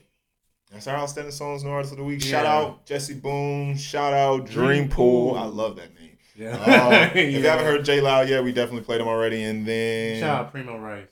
That's 0.71 0.87
our 0.87 0.97
outstanding 0.97 1.31
songs 1.31 1.63
and 1.63 1.71
artists 1.71 1.91
of 1.93 1.97
the 1.97 2.03
week. 2.03 2.21
Shout 2.21 2.45
out 2.45 2.85
Jesse 2.85 3.15
Boone. 3.15 3.75
Shout 3.77 4.13
out 4.13 4.45
Dream. 4.45 4.87
Pool. 4.87 5.35
I 5.35 5.45
love 5.45 5.75
that 5.77 5.93
name. 5.95 5.98
Yeah. 6.39 6.51
Um, 6.55 6.93
if 7.17 7.33
you 7.33 7.47
haven't 7.47 7.65
heard 7.65 7.83
Jay 7.85 7.99
Loud 8.01 8.29
yet, 8.29 8.43
we 8.43 8.51
definitely 8.53 8.83
played 8.85 9.01
him 9.01 9.07
already. 9.07 9.43
And 9.43 9.65
then 9.65 10.19
Shout 10.19 10.45
out 10.45 10.53
Premo 10.53 10.81
Rice. 10.81 11.09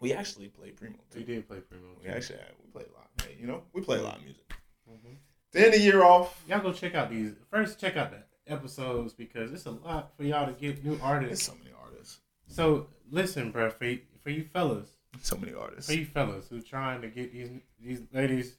we 0.00 0.12
actually 0.12 0.48
played 0.48 0.76
Premo 0.76 0.96
We 1.14 1.22
did 1.24 1.48
play 1.48 1.58
Premo. 1.58 1.96
We 1.98 2.04
too. 2.04 2.10
actually 2.10 2.38
we 2.62 2.70
played 2.70 2.86
a 2.88 2.92
lot. 2.98 3.08
Hey, 3.22 3.36
you 3.40 3.46
know, 3.46 3.62
we 3.72 3.80
play 3.80 3.98
a 3.98 4.02
lot 4.02 4.16
of 4.18 4.22
music. 4.24 4.42
Mhm. 4.90 5.16
To 5.52 5.64
end 5.64 5.74
the 5.74 5.80
year 5.80 6.02
off, 6.04 6.44
Y'all 6.48 6.60
go 6.60 6.72
check 6.72 6.94
out 6.94 7.10
these. 7.10 7.32
First, 7.50 7.80
check 7.80 7.96
out 7.96 8.10
the 8.10 8.52
episodes 8.52 9.12
because 9.14 9.52
it's 9.52 9.66
a 9.66 9.70
lot 9.70 10.12
for 10.16 10.24
y'all 10.24 10.46
to 10.46 10.52
get 10.52 10.84
new 10.84 10.90
there's 10.92 11.02
artists. 11.02 11.46
so 11.46 11.54
many 11.62 11.74
artists. 11.82 12.18
So 12.46 12.88
listen, 13.10 13.50
bro, 13.50 13.70
for 13.70 13.86
you, 13.86 14.00
for 14.22 14.30
you 14.30 14.44
fellas, 14.52 14.88
So 15.22 15.36
many 15.36 15.54
artists. 15.54 15.90
for 15.90 15.96
you 15.96 16.04
fellas 16.06 16.48
who 16.48 16.60
trying 16.60 17.00
to 17.02 17.08
get 17.08 17.32
these 17.32 17.50
these 17.82 18.02
ladies 18.12 18.56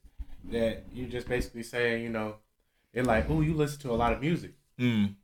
that 0.52 0.84
you 0.94 1.06
just 1.06 1.28
basically 1.28 1.64
saying, 1.64 2.02
you 2.04 2.10
know, 2.10 2.36
they're 2.94 3.04
like, 3.04 3.30
oh, 3.30 3.42
you 3.42 3.54
listen 3.54 3.80
to 3.82 3.92
a 3.92 3.94
lot 3.98 4.14
of 4.14 4.22
music, 4.22 4.54
Mm. 4.80 5.16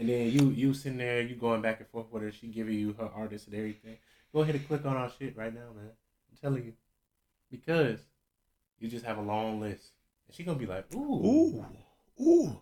And 0.00 0.08
then 0.08 0.30
you 0.30 0.48
you 0.50 0.74
sitting 0.74 0.98
there, 0.98 1.20
you 1.20 1.36
going 1.36 1.60
back 1.62 1.78
and 1.78 1.88
forth 1.88 2.06
with 2.10 2.22
her, 2.22 2.32
she 2.32 2.46
giving 2.48 2.74
you 2.74 2.94
her 2.98 3.08
artist 3.14 3.46
and 3.46 3.54
everything. 3.54 3.96
Go 4.32 4.40
ahead 4.40 4.54
and 4.54 4.66
click 4.66 4.84
on 4.86 4.96
our 4.96 5.10
shit 5.18 5.36
right 5.36 5.54
now, 5.54 5.72
man. 5.76 5.90
I'm 6.30 6.38
telling 6.40 6.64
you, 6.64 6.72
because 7.50 8.00
you 8.78 8.88
just 8.88 9.04
have 9.04 9.18
a 9.18 9.22
long 9.22 9.60
list, 9.60 9.90
and 10.26 10.34
she 10.34 10.42
gonna 10.42 10.58
be 10.58 10.66
like, 10.66 10.86
ooh, 10.94 10.98
Ooh. 11.26 11.64
Ooh. 12.20 12.60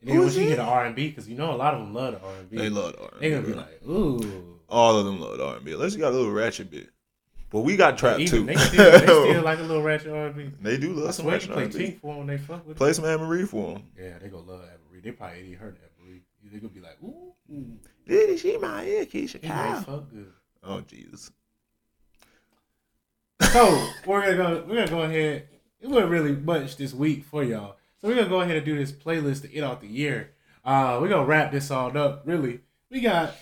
And 0.00 0.08
then 0.08 0.16
Who 0.16 0.22
when 0.22 0.30
she 0.30 0.40
it? 0.42 0.46
hear 0.48 0.56
the 0.56 0.62
R 0.62 0.86
and 0.86 0.96
B, 0.96 1.08
because 1.08 1.28
you 1.28 1.36
know 1.36 1.52
a 1.52 1.56
lot 1.56 1.74
of 1.74 1.80
them 1.80 1.94
love 1.94 2.14
the 2.14 2.26
R 2.26 2.34
and 2.38 2.50
B. 2.50 2.56
They 2.56 2.70
love 2.70 2.92
the 2.94 3.02
R&B. 3.02 3.16
They 3.20 3.30
gonna 3.30 3.46
be 3.46 3.54
like, 3.54 3.80
ooh. 3.88 4.58
All 4.68 4.98
of 4.98 5.04
them 5.04 5.20
love 5.20 5.38
the 5.38 5.46
R&B. 5.46 5.72
Unless 5.72 5.94
you 5.94 6.00
got 6.00 6.12
a 6.12 6.16
little 6.16 6.32
ratchet 6.32 6.70
bit. 6.70 6.88
But 7.50 7.60
we 7.60 7.76
got 7.76 7.98
trap 7.98 8.20
Even 8.20 8.30
too. 8.30 8.46
they 8.46 8.56
still, 8.56 8.90
they 8.92 8.98
still 9.04 9.42
like 9.44 9.58
a 9.58 9.62
little 9.62 9.82
ratchet 9.82 10.12
R 10.12 10.26
and 10.28 10.36
B. 10.36 10.50
They 10.62 10.78
do 10.78 10.94
love 10.94 11.14
some 11.14 11.26
ratchet 11.26 11.50
R&B. 11.50 11.74
Tink 11.78 12.00
for 12.00 12.14
them 12.14 12.18
when 12.18 12.26
they 12.28 12.38
fuck 12.38 12.66
with. 12.66 12.76
Play 12.76 12.92
some 12.92 13.04
Anne 13.04 13.20
Marie 13.20 13.44
for 13.44 13.74
them. 13.74 13.82
Yeah, 13.98 14.18
they 14.18 14.28
gonna 14.28 14.44
love 14.44 14.62
Avery. 14.62 15.00
They 15.02 15.10
probably 15.10 15.40
ain't 15.50 15.58
heard 15.58 15.76
Avery. 15.76 15.89
They 16.44 16.58
gonna 16.58 16.68
be 16.72 16.80
like, 16.80 16.96
ooh, 17.02 17.32
ooh. 17.52 17.78
Did 18.06 18.38
she 18.38 18.56
my 18.58 18.84
ear, 18.84 19.04
Keisha 19.06 19.40
He 19.42 19.48
may 19.48 19.82
fuck 19.84 20.10
good. 20.10 20.32
Oh 20.64 20.80
Jesus. 20.80 21.30
So 23.52 23.88
we're 24.06 24.20
gonna 24.22 24.36
go. 24.36 24.64
We're 24.68 24.74
gonna 24.76 24.88
go 24.90 25.02
ahead. 25.02 25.48
It 25.80 25.88
wasn't 25.88 26.10
really 26.10 26.32
much 26.36 26.76
this 26.76 26.92
week 26.92 27.24
for 27.24 27.42
y'all, 27.42 27.76
so 28.00 28.08
we're 28.08 28.14
gonna 28.16 28.28
go 28.28 28.40
ahead 28.42 28.56
and 28.56 28.66
do 28.66 28.76
this 28.76 28.92
playlist 28.92 29.42
to 29.42 29.54
end 29.54 29.64
out 29.64 29.80
the 29.80 29.86
year. 29.88 30.32
Uh, 30.64 30.98
we're 31.00 31.08
gonna 31.08 31.24
wrap 31.24 31.50
this 31.50 31.70
all 31.70 31.96
up. 31.96 32.22
Really, 32.26 32.60
we 32.90 33.00
got 33.00 33.34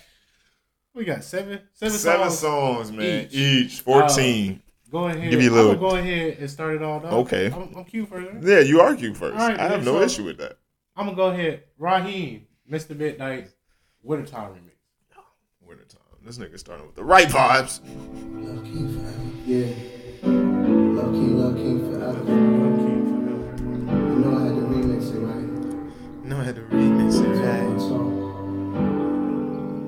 we 0.94 1.04
got 1.04 1.24
seven 1.24 1.60
seven, 1.74 1.98
Seven 1.98 2.30
songs. 2.30 2.38
songs, 2.38 2.92
man. 2.92 3.26
each. 3.26 3.34
Each. 3.34 3.80
14. 3.80 4.62
Go 4.90 5.06
ahead. 5.08 5.30
Give 5.30 5.38
me 5.40 5.46
a 5.48 5.50
little- 5.50 5.72
I'm 5.72 5.78
gonna 5.78 5.90
go 5.90 5.96
ahead 5.98 6.38
and 6.38 6.50
start 6.50 6.74
it 6.76 6.82
all 6.82 7.04
off. 7.04 7.12
Okay. 7.12 7.46
I'm, 7.52 7.74
I'm 7.76 7.84
cute 7.84 8.08
for 8.08 8.20
it. 8.22 8.42
yeah, 8.42 8.60
you 8.60 8.80
argue 8.80 9.12
first. 9.12 9.38
All 9.38 9.46
right, 9.48 9.58
I 9.58 9.64
have 9.64 9.70
man, 9.78 9.84
no 9.84 9.98
so- 9.98 10.02
issue 10.02 10.24
with 10.24 10.38
that. 10.38 10.58
I'm 10.96 11.04
gonna 11.06 11.16
go 11.16 11.26
ahead. 11.26 11.64
Raheem, 11.78 12.46
Mr. 12.70 12.94
Midnight, 12.96 13.50
Wintertime 14.02 14.52
remix. 14.52 14.72
Wintertime. 15.66 16.02
This 16.24 16.38
nigga 16.38 16.58
starting 16.58 16.86
with 16.86 16.96
the 16.96 17.04
right 17.04 17.28
vibes. 17.28 17.80
Love 18.44 18.64
King 18.64 18.88
forever. 18.92 19.20
Yeah. 19.46 19.72
Love 20.22 21.12
King, 21.14 21.38
Love 21.38 21.56
King 21.56 21.78
forever. 21.92 22.22
You 23.88 24.18
know 24.20 24.36
I 24.36 24.40
had 24.44 24.54
to 24.54 24.62
remix 24.62 25.02
it, 25.14 25.18
right? 25.20 25.48
No, 26.24 26.38
I 26.38 26.44
had 26.44 26.56
to 26.56 26.62
remix 26.62 27.14
it. 27.22 27.28
One 27.64 27.80
song. 27.80 28.10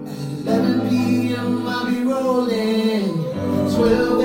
At 0.08 0.16
11 0.46 0.88
p.m. 0.88 1.66
I'll 1.66 1.84
be 1.87 2.02
rolling. 2.02 3.25
12 3.75 4.19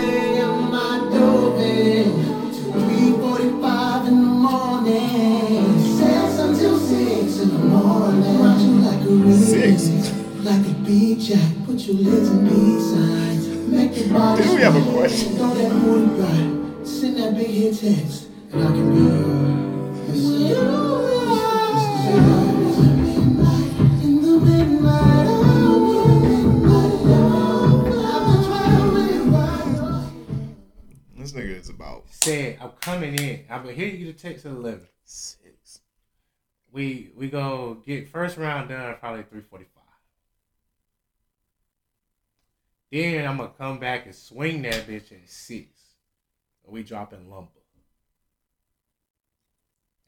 Like 10.96 11.20
jack. 11.20 11.66
Put 11.66 11.80
your 11.82 11.96
lips 11.98 12.30
in 12.30 12.46
B 12.46 12.50
signs. 12.80 13.48
Make 13.70 13.98
your 13.98 14.10
body. 14.14 14.44
Do 14.44 14.56
we 14.56 14.62
have 14.62 14.76
a 14.76 14.92
question? 14.94 15.36
Throw 15.36 15.54
that 15.54 15.72
booty 15.72 16.22
right. 16.22 16.88
Send 16.88 17.18
that 17.18 17.36
big 17.36 17.48
hit 17.48 17.74
text, 17.78 18.30
and 18.54 18.64
I 18.64 18.68
can 18.68 18.94
be 18.94 19.02
your 19.02 19.26
Mr. 20.08 20.56
Mr. 22.56 24.04
In 24.04 24.22
the 24.22 24.40
midnight 24.40 25.28
hour, 25.28 26.08
midnight 26.22 27.06
hour, 27.12 27.88
after 28.06 28.38
12 28.48 28.94
midnight. 28.94 30.12
This 31.18 31.32
nigga 31.34 31.60
is 31.60 31.70
about 31.70 32.04
Said 32.10 32.58
I'm 32.62 32.72
coming 32.80 33.16
in. 33.16 33.44
I'm 33.50 33.64
gonna 33.64 33.74
hit 33.74 33.96
you 33.96 34.06
the 34.08 34.14
text 34.14 34.46
at 34.46 34.52
eleven. 34.54 34.88
six. 35.04 35.82
we 36.72 37.12
we 37.18 37.28
go 37.30 37.78
get 37.86 38.08
first 38.08 38.38
round 38.38 38.70
done 38.70 38.92
at 38.92 39.00
probably 39.02 39.24
three 39.24 39.42
forty 39.42 39.66
Then 42.96 43.28
I'm 43.28 43.36
gonna 43.36 43.52
come 43.58 43.78
back 43.78 44.06
and 44.06 44.16
swing 44.16 44.62
that 44.62 44.88
bitch 44.88 45.12
at 45.12 45.30
six. 45.30 45.68
and 46.64 46.72
We 46.74 46.82
dropping 46.82 47.30
lumber. 47.30 47.50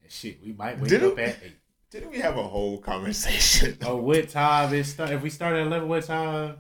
And 0.02 0.10
shit, 0.10 0.42
we 0.42 0.54
might 0.54 0.80
wake 0.80 0.90
Didn't- 0.90 1.12
up 1.12 1.20
at 1.20 1.38
eight. 1.44 1.58
Didn't 1.92 2.12
we 2.12 2.20
have 2.20 2.38
a 2.38 2.44
whole 2.44 2.78
conversation? 2.78 3.78
Oh, 3.86 3.98
what 3.98 4.30
time 4.30 4.74
it 4.74 4.86
start? 4.86 5.10
If 5.10 5.22
we 5.22 5.30
start 5.30 5.58
at 5.58 5.68
eleven, 5.68 5.90
what 5.90 6.06
time 6.06 6.60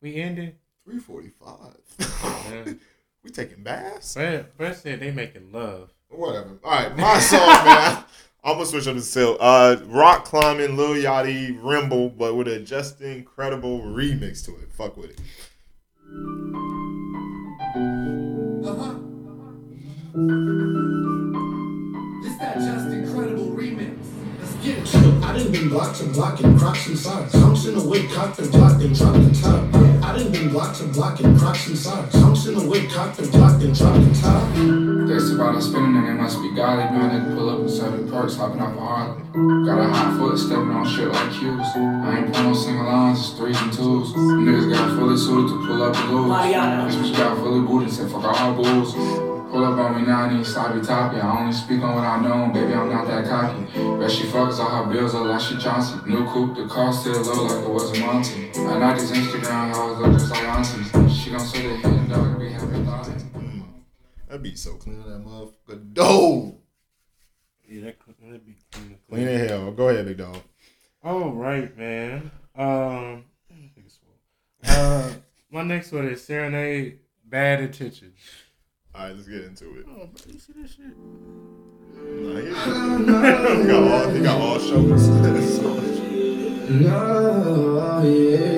we 0.00 0.14
ended? 0.16 0.56
Three 0.82 0.98
forty-five. 0.98 1.76
Yeah. 1.98 2.72
we 3.22 3.30
taking 3.30 3.62
baths? 3.62 4.14
Brett, 4.14 4.56
Brett 4.56 4.76
said 4.78 5.00
they 5.00 5.10
making 5.10 5.52
love. 5.52 5.92
Whatever. 6.08 6.58
All 6.64 6.70
right, 6.70 6.96
my 6.96 7.18
song, 7.18 7.40
man. 7.66 8.02
I'm 8.44 8.54
gonna 8.54 8.64
switch 8.64 8.86
up 8.86 8.94
the 8.94 9.02
still. 9.02 9.36
Uh, 9.40 9.76
rock 9.88 10.24
climbing, 10.24 10.74
Lil 10.78 10.94
Yachty, 10.94 11.60
Remble, 11.60 12.16
but 12.16 12.34
with 12.34 12.48
a 12.48 12.60
Justin 12.60 13.24
Credible 13.24 13.80
remix 13.82 14.42
to 14.46 14.52
it. 14.56 14.72
Fuck 14.72 14.96
with 14.96 15.10
it. 15.10 15.20
It's 20.16 20.24
that 22.38 22.56
Justin 22.56 23.04
Credible 23.12 23.52
remix. 23.52 24.00
Let's 24.40 24.54
get 24.64 24.78
it. 24.78 24.94
I 25.22 25.36
done 25.36 25.52
been 25.52 25.68
blocked 25.68 26.00
and 26.00 26.10
blocking 26.14 26.58
Crocs 26.58 26.86
and 26.86 26.96
socks. 26.96 27.34
Hunks 27.34 27.66
in 27.66 27.74
the 27.76 27.84
whip, 27.86 28.08
cocked 28.08 28.38
and 28.38 28.50
blocked 28.50 28.80
and 28.80 28.96
dropped 28.96 29.20
the 29.20 29.30
top. 29.36 29.60
I 30.02 30.16
done 30.16 30.32
been 30.32 30.48
blocked 30.48 30.80
and 30.80 30.90
blocking 30.94 31.38
Crocs 31.38 31.68
and 31.68 31.76
socks. 31.76 32.14
Hunks 32.14 32.46
in 32.46 32.54
the 32.54 32.64
whip, 32.64 32.88
cocked 32.88 33.18
and 33.18 33.30
blocked 33.30 33.62
and 33.62 33.76
dropped 33.76 34.00
the 34.08 34.14
top. 34.16 34.42
That's 35.06 35.28
about 35.32 35.54
a 35.54 35.60
spinning 35.60 35.96
and 35.98 36.08
it 36.08 36.14
must 36.14 36.40
be 36.40 36.48
godly. 36.54 36.96
Man, 36.96 37.12
they 37.12 37.20
pull 37.36 37.50
up 37.50 37.60
in 37.60 37.68
seven 37.68 38.08
perks, 38.08 38.36
hopping 38.36 38.62
off 38.62 38.74
a 38.74 38.80
Harley. 38.80 39.20
Got 39.68 39.84
a 39.84 39.86
hot 39.86 40.16
foot, 40.16 40.38
stepping 40.38 40.70
on 40.70 40.88
shit 40.88 41.12
like 41.12 41.30
cues. 41.36 41.60
I 41.76 42.24
ain't 42.24 42.32
playing 42.32 42.48
no 42.48 42.54
single 42.54 42.86
lines, 42.86 43.20
it's 43.20 43.36
threes 43.36 43.60
and 43.60 43.70
twos. 43.70 44.14
Niggas 44.14 44.72
got 44.72 44.96
fully 44.96 45.18
suited 45.18 45.52
to 45.52 45.66
pull 45.66 45.82
up 45.82 45.94
and 45.94 46.08
lose. 46.08 46.96
This 46.96 47.10
bitch 47.10 47.18
got 47.18 47.36
fully 47.36 47.66
booted, 47.68 47.92
said 47.92 48.10
fuck 48.10 48.24
all 48.24 48.54
bulls. 48.54 48.96
Pull 49.56 49.64
up 49.64 49.78
on 49.78 49.96
me 49.96 50.06
now, 50.06 50.24
I 50.24 50.36
need 50.36 50.44
sloppy 50.44 50.82
toppy. 50.82 51.16
I 51.16 51.40
only 51.40 51.50
speak 51.50 51.80
on 51.80 51.94
what 51.94 52.04
I 52.04 52.20
know, 52.20 52.52
baby, 52.52 52.74
I'm 52.74 52.90
not 52.90 53.06
that 53.06 53.24
cocky. 53.24 53.64
Bet 53.98 54.10
she 54.10 54.24
fucks 54.24 54.58
all 54.58 54.84
her 54.84 54.92
bills 54.92 55.14
look 55.14 55.24
like 55.24 55.40
she 55.40 55.56
Johnson. 55.56 56.02
New 56.06 56.26
coupe, 56.26 56.58
the 56.58 56.66
car 56.66 56.92
still 56.92 57.22
low 57.22 57.44
like 57.44 57.64
it 57.64 57.70
was 57.70 57.98
a 57.98 58.04
Monty. 58.04 58.50
I 58.54 58.76
like 58.76 59.00
these 59.00 59.12
Instagram 59.12 59.74
hoes 59.74 59.98
look 59.98 60.12
just 60.12 60.30
like 60.30 60.42
aunties. 60.42 61.16
She 61.16 61.30
gon' 61.30 61.40
say 61.40 61.68
the 61.68 61.76
hidden 61.76 62.06
dog 62.06 62.26
and 62.26 62.38
be 62.38 62.50
happy 62.50 62.84
thoughts. 62.84 63.08
Mm. 63.08 63.64
That 64.28 64.42
beat 64.42 64.58
so 64.58 64.74
clean, 64.74 65.02
that 65.02 65.24
motherfucker. 65.24 65.94
Dope. 65.94 66.62
Yeah, 67.66 67.84
that 67.86 67.98
could 67.98 68.16
that'd 68.22 68.44
be 68.44 68.56
clean. 68.70 68.98
Clean 69.08 69.26
as 69.26 69.50
hell. 69.50 69.70
Go 69.72 69.88
ahead, 69.88 70.04
big 70.04 70.18
dog. 70.18 70.36
All 71.02 71.30
right, 71.30 71.74
man. 71.78 72.30
Um, 72.54 73.24
uh, 74.66 75.12
my 75.50 75.62
next 75.62 75.92
one 75.92 76.08
is 76.08 76.22
Cyrnade 76.22 76.98
Bad 77.24 77.62
Intentions. 77.62 78.18
All 78.96 79.04
right, 79.04 79.14
let's 79.14 79.28
get 79.28 79.44
into 79.44 79.78
it. 79.78 79.84
Oh, 79.90 80.06
bro, 80.06 80.32
you 80.32 80.38
see 80.38 80.54
this 80.56 80.70
shit? 80.70 80.96
Nah, 81.96 82.40
he, 82.40 82.46
he 83.62 83.66
got 83.68 83.82
all, 83.82 84.08
he 84.08 84.20
got 84.22 84.40
all 84.40 84.58
shoulders. 84.58 85.08
No, 86.68 87.78
oh, 87.78 88.02
yeah, 88.02 88.55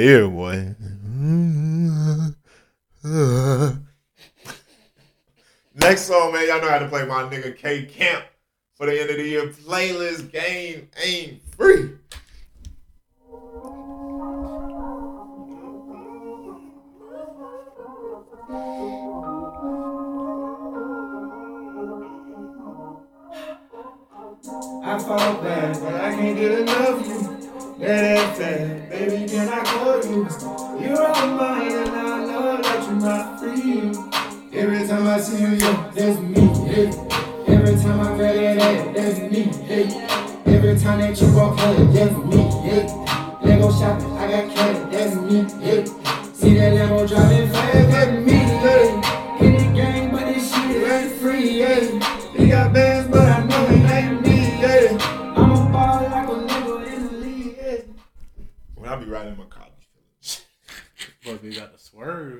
ear, 0.00 0.28
boy. 0.28 0.74
Next 5.74 6.02
song, 6.02 6.32
man. 6.32 6.48
Y'all 6.48 6.60
know 6.60 6.68
how 6.68 6.78
to 6.78 6.88
play 6.88 7.04
my 7.06 7.22
nigga 7.24 7.56
K 7.56 7.84
Camp 7.84 8.24
for 8.74 8.86
the 8.86 9.00
end 9.00 9.10
of 9.10 9.16
the 9.16 9.26
year 9.26 9.46
playlist. 9.46 10.30
Game 10.32 10.88
ain't 11.02 11.42
free. 11.56 11.89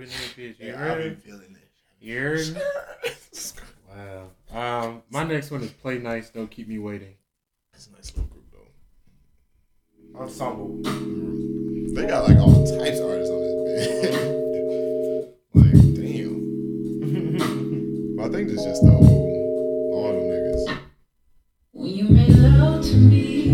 Swerve 0.00 0.02
in 0.02 0.08
that 0.08 0.56
bitch. 0.58 0.60
You 0.60 0.68
Yeah, 0.68 0.74
I 0.74 0.78
heard? 0.78 1.22
be 1.22 1.30
feeling 1.30 1.56
it. 1.56 1.68
You 2.00 2.18
heard? 2.20 2.62
Wow. 3.92 4.30
Um, 4.52 5.02
my 5.10 5.24
next 5.24 5.50
one 5.50 5.62
is 5.62 5.70
Play 5.72 5.98
Nice. 5.98 6.30
Don't 6.30 6.48
keep 6.48 6.68
me 6.68 6.78
waiting. 6.78 7.14
It's 7.74 7.88
a 7.88 7.92
nice 7.92 8.12
little 8.16 8.30
group 8.30 8.44
though. 8.52 10.20
Ensemble. 10.20 10.80
They 11.94 12.06
got 12.06 12.28
like 12.28 12.38
all 12.38 12.54
types 12.64 13.00
of 13.00 13.10
artists 13.10 13.32
on 13.32 13.40
this 13.40 13.88
bit. 14.06 14.14
like, 15.54 15.72
damn. 15.96 16.36
I 18.20 18.28
think 18.28 18.50
it's 18.50 18.62
just 18.64 18.84
the 18.84 18.92
whole 18.92 19.90
all 19.92 20.12
them 20.12 20.22
niggas. 20.22 20.78
When 21.72 21.88
you 21.90 22.04
made 22.04 22.28
love 22.36 22.84
to 22.84 22.96
me, 22.96 23.50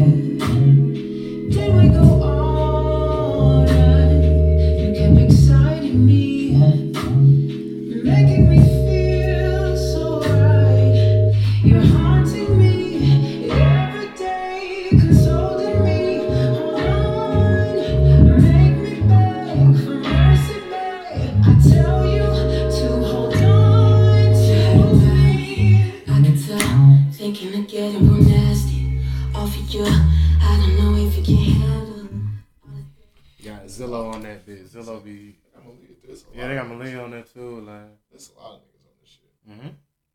Zillow 34.46 34.46
on 34.46 34.46
that 34.46 34.46
bit. 34.46 34.72
Zillow 34.72 35.02
be. 35.04 35.36
I'm 35.56 35.62
gonna 35.62 35.74
leave 35.80 35.96
this. 36.06 36.24
a 36.32 36.36
Yeah, 36.36 36.48
they 36.48 36.54
got 36.54 36.68
Malia 36.68 37.00
on 37.02 37.10
there 37.10 37.22
too. 37.22 37.60
Like. 37.60 37.80
There's 38.10 38.30
a 38.36 38.40
lot 38.40 38.54
of 38.54 38.60
niggas 38.60 38.86
on 38.86 38.92
this 39.00 39.10
shit. 39.10 39.30
Mm-hmm. 39.50 39.70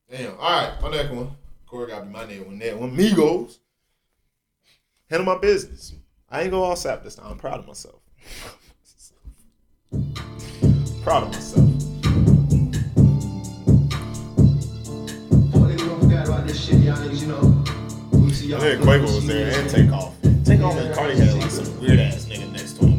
Damn. 0.10 0.38
All 0.40 0.62
right, 0.62 0.74
my 0.82 0.90
next 0.92 1.12
one. 1.12 1.32
Corey 1.68 1.88
gotta 1.88 2.06
be 2.06 2.12
my 2.12 2.26
name 2.26 2.46
when 2.48 2.60
that 2.60 2.78
when 2.80 2.96
Migos. 2.96 3.58
Handle 5.10 5.26
my 5.34 5.38
business. 5.40 5.94
I 6.30 6.42
ain't 6.44 6.52
go 6.52 6.64
all 6.64 6.76
sap 6.76 7.04
this 7.04 7.16
time. 7.16 7.28
I'm 7.32 7.38
proud 7.38 7.60
of 7.60 7.68
myself. 7.68 8.02
proud 11.04 11.24
of 11.24 11.32
myself. 11.34 11.66
Boy, 15.52 15.68
niggas 15.68 15.88
don't 15.88 16.00
forget 16.02 16.28
about 16.28 16.48
this 16.48 16.60
shit, 16.66 16.80
y'all 16.80 17.06
you 17.12 17.28
know. 17.28 17.64
We 18.14 18.32
I 18.32 18.34
y'all. 18.46 18.60
think 18.60 18.82
Quavo 18.82 19.02
was 19.04 19.28
there 19.28 19.52
and 19.60 19.70
Takeoff. 19.70 20.14
Takeoff 20.46 20.76
and 20.78 20.94
Cardi 20.96 21.16
had 21.18 21.34
like 21.36 21.52
some 21.52 21.80
weird 21.82 22.00
ass 22.00 22.26
nigga 22.26 22.50
next 22.52 22.74
to 22.74 22.86
him 22.86 22.91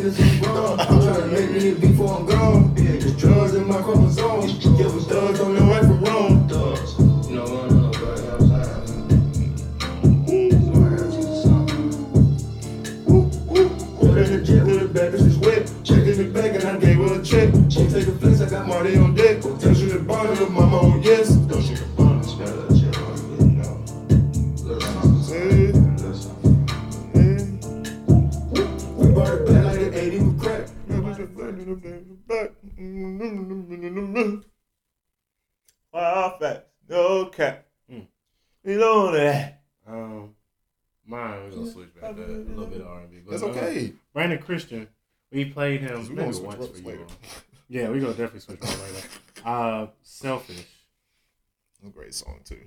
business 0.00 0.32
is 0.32 0.46
wrong. 0.46 0.78
I'm 0.80 1.00
trying 1.00 1.20
to 1.20 1.26
make 1.28 1.50
me 1.50 1.74
before 1.74 2.18
I'm 2.18 2.26
gone. 2.26 2.76
Yeah, 2.76 3.00
cause 3.00 3.16
drugs 3.16 3.54
in 3.54 3.66
my 3.66 3.82
chromosomes. 3.82 4.64
Yeah, 4.64 4.84
but 4.84 5.02
thugs 5.02 5.38
don't 5.38 5.54
know 5.54 5.66
right 5.66 5.82
from 5.82 6.04
wrong. 6.04 6.48
Thugs. 6.48 6.98
You 7.28 7.36
know, 7.36 7.44
I 7.44 7.68
don't 7.68 7.82
know, 7.82 7.90
but. 7.90 8.18
Put 13.98 14.18
in 14.18 14.32
the 14.32 14.42
jet 14.44 14.82
a 14.82 14.88
bag, 14.88 15.12
this 15.12 15.22
is 15.22 15.38
wet. 15.38 15.70
Check 15.84 16.06
in 16.06 16.18
the 16.18 16.30
bag 16.32 16.54
and 16.54 16.64
I 16.64 16.76
gave 16.78 16.96
her 16.96 17.20
a 17.20 17.24
check. 17.24 17.52
She 17.68 17.86
take 17.88 18.06
a 18.06 18.12
flex, 18.12 18.40
I 18.40 18.48
got 18.48 18.66
Marty 18.66 18.96
on 18.96 19.14
deck. 19.14 19.42
She 19.42 19.86
the 19.86 19.98
bond 20.06 20.30
of 20.30 20.50
mama 20.50 20.78
on 20.78 21.02
yes. 21.02 21.37
No 36.88 37.26
cap. 37.26 37.66
Mm. 37.92 38.06
You 38.64 38.78
know 38.78 39.12
that. 39.12 39.62
Um, 39.86 40.34
mine 41.06 41.44
we're 41.44 41.50
gonna 41.50 41.70
switch 41.70 41.94
back 41.94 42.14
to 42.14 42.22
a 42.22 42.26
little 42.26 42.66
bit 42.66 42.80
of 42.80 42.86
R 42.86 43.00
and 43.00 43.10
B. 43.10 43.18
That's 43.28 43.42
okay. 43.42 43.92
Brandon 44.12 44.38
Christian, 44.38 44.88
we 45.32 45.46
played 45.46 45.80
him 45.80 46.08
we 46.08 46.14
maybe 46.14 46.38
once 46.38 46.66
for 46.66 46.90
you. 46.90 47.06
Yeah, 47.68 47.90
we 47.90 48.00
gonna 48.00 48.12
definitely 48.12 48.40
switch 48.40 48.60
back 48.60 48.70
later. 48.82 49.06
Uh, 49.44 49.86
selfish. 50.02 50.66
A 51.86 51.90
great 51.90 52.12
song 52.12 52.40
too. 52.44 52.58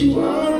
You 0.00 0.20
all 0.20 0.57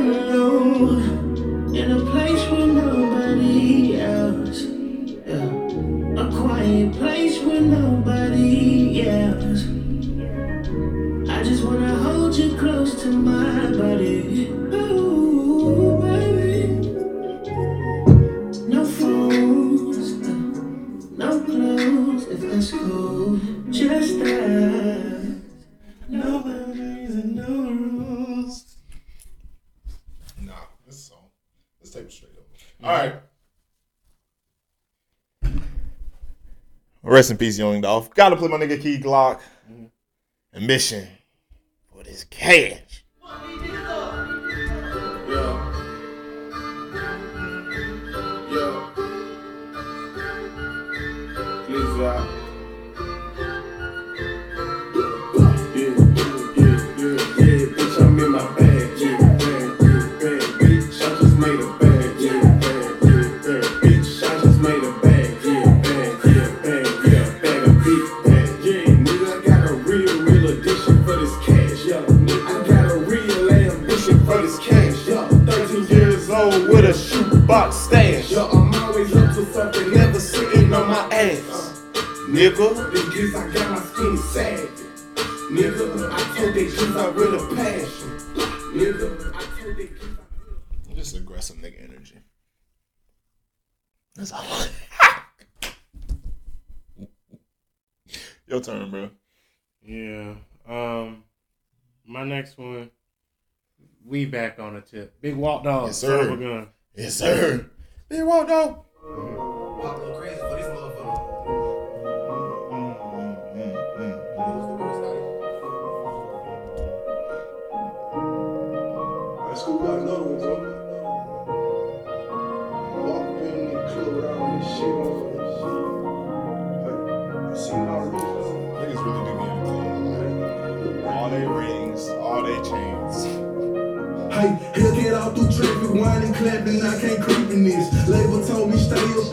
Rest 37.02 37.30
in 37.30 37.36
peace, 37.36 37.58
Young 37.58 37.80
Dolph. 37.80 38.12
Gotta 38.14 38.36
play 38.36 38.48
my 38.48 38.56
nigga 38.58 38.80
Key 38.80 38.98
Glock. 38.98 39.40
Mm-hmm. 39.70 39.86
Ambition 40.54 41.08
for 41.92 42.02
this 42.02 42.24
cash. 42.24 43.04
Shoebox 77.48 77.72
stash, 77.72 78.30
yeah, 78.30 78.44
I'm 78.44 78.74
always 78.74 79.16
up 79.16 79.34
to 79.34 79.42
something, 79.46 79.90
never 79.94 80.20
sitting 80.20 80.70
on 80.74 80.86
my 80.86 81.08
ass. 81.10 81.80
Nigga, 82.28 82.92
the 82.92 83.10
gifts 83.14 83.34
I 83.34 83.50
got 83.50 83.70
my 83.70 83.80
skin 83.80 84.18
sagging. 84.18 84.68
Nigga, 85.50 86.10
I 86.12 86.18
told 86.36 86.52
they 86.54 86.66
kids 86.66 86.94
I 86.94 87.08
real 87.08 87.36
a 87.36 87.38
passion. 87.56 88.10
Nigga, 88.76 89.34
I 89.34 89.40
told 89.62 89.76
they 89.78 89.86
kids 89.86 90.18
I 90.90 90.92
Just 90.94 91.16
aggressive 91.16 91.56
nigga 91.56 91.82
energy. 91.84 92.18
That's 94.14 94.32
all. 94.32 94.44
Your 98.46 98.60
turn, 98.60 98.90
bro. 98.90 99.08
Yeah. 99.82 100.34
Um, 100.68 101.24
my 102.04 102.24
next 102.24 102.58
one. 102.58 102.90
We 104.04 104.26
back 104.26 104.58
on 104.58 104.74
the 104.74 104.82
tip. 104.82 105.18
Big 105.22 105.34
Walkdog. 105.34 105.86
Yes, 105.86 105.96
son 105.98 106.12
of 106.12 106.26
sir. 106.26 106.34
a 106.34 106.36
gun. 106.36 106.68
Yes, 106.98 107.14
sir. 107.14 107.70
Big 108.08 108.22
Walkdog. 108.22 108.84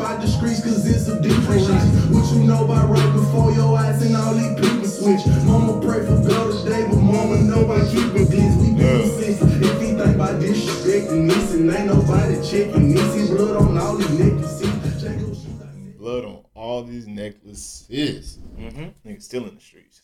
Stay 0.05 0.13
up 0.13 0.15
out 0.15 0.21
the 0.21 0.27
streets, 0.27 0.61
cause 0.61 0.85
it's 0.87 1.07
a 1.07 1.21
different 1.21 1.61
shit. 1.61 2.11
What 2.11 2.31
you 2.33 2.43
know 2.43 2.65
about 2.65 2.89
right 2.89 3.13
before 3.13 3.51
your 3.51 3.77
eyes 3.77 4.01
and 4.05 4.15
all 4.15 4.33
these 4.33 4.53
people 4.59 4.87
switch. 4.87 5.25
Mama 5.45 5.81
pray 5.81 6.05
for 6.05 6.21
God 6.27 6.63
today, 6.63 6.87
but 6.89 6.97
mama 6.97 7.41
know 7.41 7.71
I 7.71 7.79
keep 7.89 8.13
it 8.15 8.29
this. 8.29 8.55
We 8.57 8.75
been 8.75 9.09
since 9.09 9.41
if 9.41 9.81
he 9.81 9.93
think 9.93 10.15
about 10.15 10.41
disrespecting 10.41 11.27
this, 11.27 11.53
and 11.53 11.69
ain't 11.71 11.87
nobody 11.87 12.35
checking 12.47 12.93
this. 12.93 13.15
His 13.15 13.29
blood 13.29 13.57
on 13.57 13.77
all 13.77 13.97
these 13.97 14.19
necklaces. 14.19 15.03
Check 15.03 15.17
those 15.19 15.41
shoes 15.41 15.61
I 15.61 15.65
said. 15.65 15.97
Blood 15.97 16.25
on 16.25 16.43
all 16.53 16.83
these 16.83 17.07
necklaces. 17.07 18.39
Mm-hmm. 18.57 19.09
Niggas 19.09 19.23
still 19.23 19.47
in 19.47 19.55
the 19.55 19.61
streets. 19.61 20.01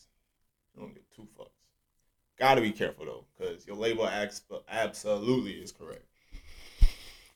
You 0.74 0.82
don't 0.82 0.94
get 0.94 1.04
two 1.14 1.28
fucks. 1.38 1.48
Gotta 2.38 2.60
be 2.60 2.72
careful 2.72 3.04
though, 3.04 3.24
cause 3.38 3.66
your 3.66 3.76
label 3.76 4.06
acts 4.06 4.42
absolutely 4.68 5.52
is 5.52 5.70
correct. 5.70 6.04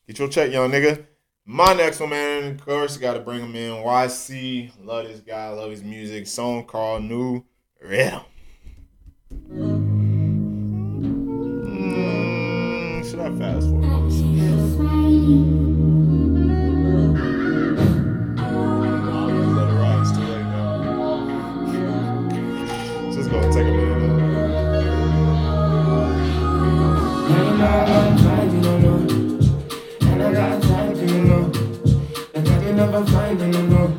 Get 0.06 0.18
your 0.18 0.28
check, 0.28 0.52
young 0.52 0.70
nigga. 0.70 1.04
My 1.48 1.74
next 1.74 2.00
one, 2.00 2.10
man, 2.10 2.54
of 2.54 2.64
course, 2.64 2.96
gotta 2.96 3.20
bring 3.20 3.38
him 3.38 3.54
in. 3.54 3.84
Ycee, 3.84 4.72
love 4.84 5.06
this 5.06 5.20
guy, 5.20 5.48
love 5.50 5.70
his 5.70 5.84
music. 5.84 6.26
Song 6.26 6.64
called 6.64 7.04
Nu 7.04 7.44
Riddim. 7.84 8.24
Mm, 11.70 13.08
should 13.08 13.20
I 13.20 13.30
fast 13.38 13.68
forward? 13.68 13.86
take 23.52 23.68
a 23.68 23.70
minute. 23.70 23.96
I'm 32.96 33.04
finding 33.08 33.52
you 33.52 33.62
know. 33.64 33.94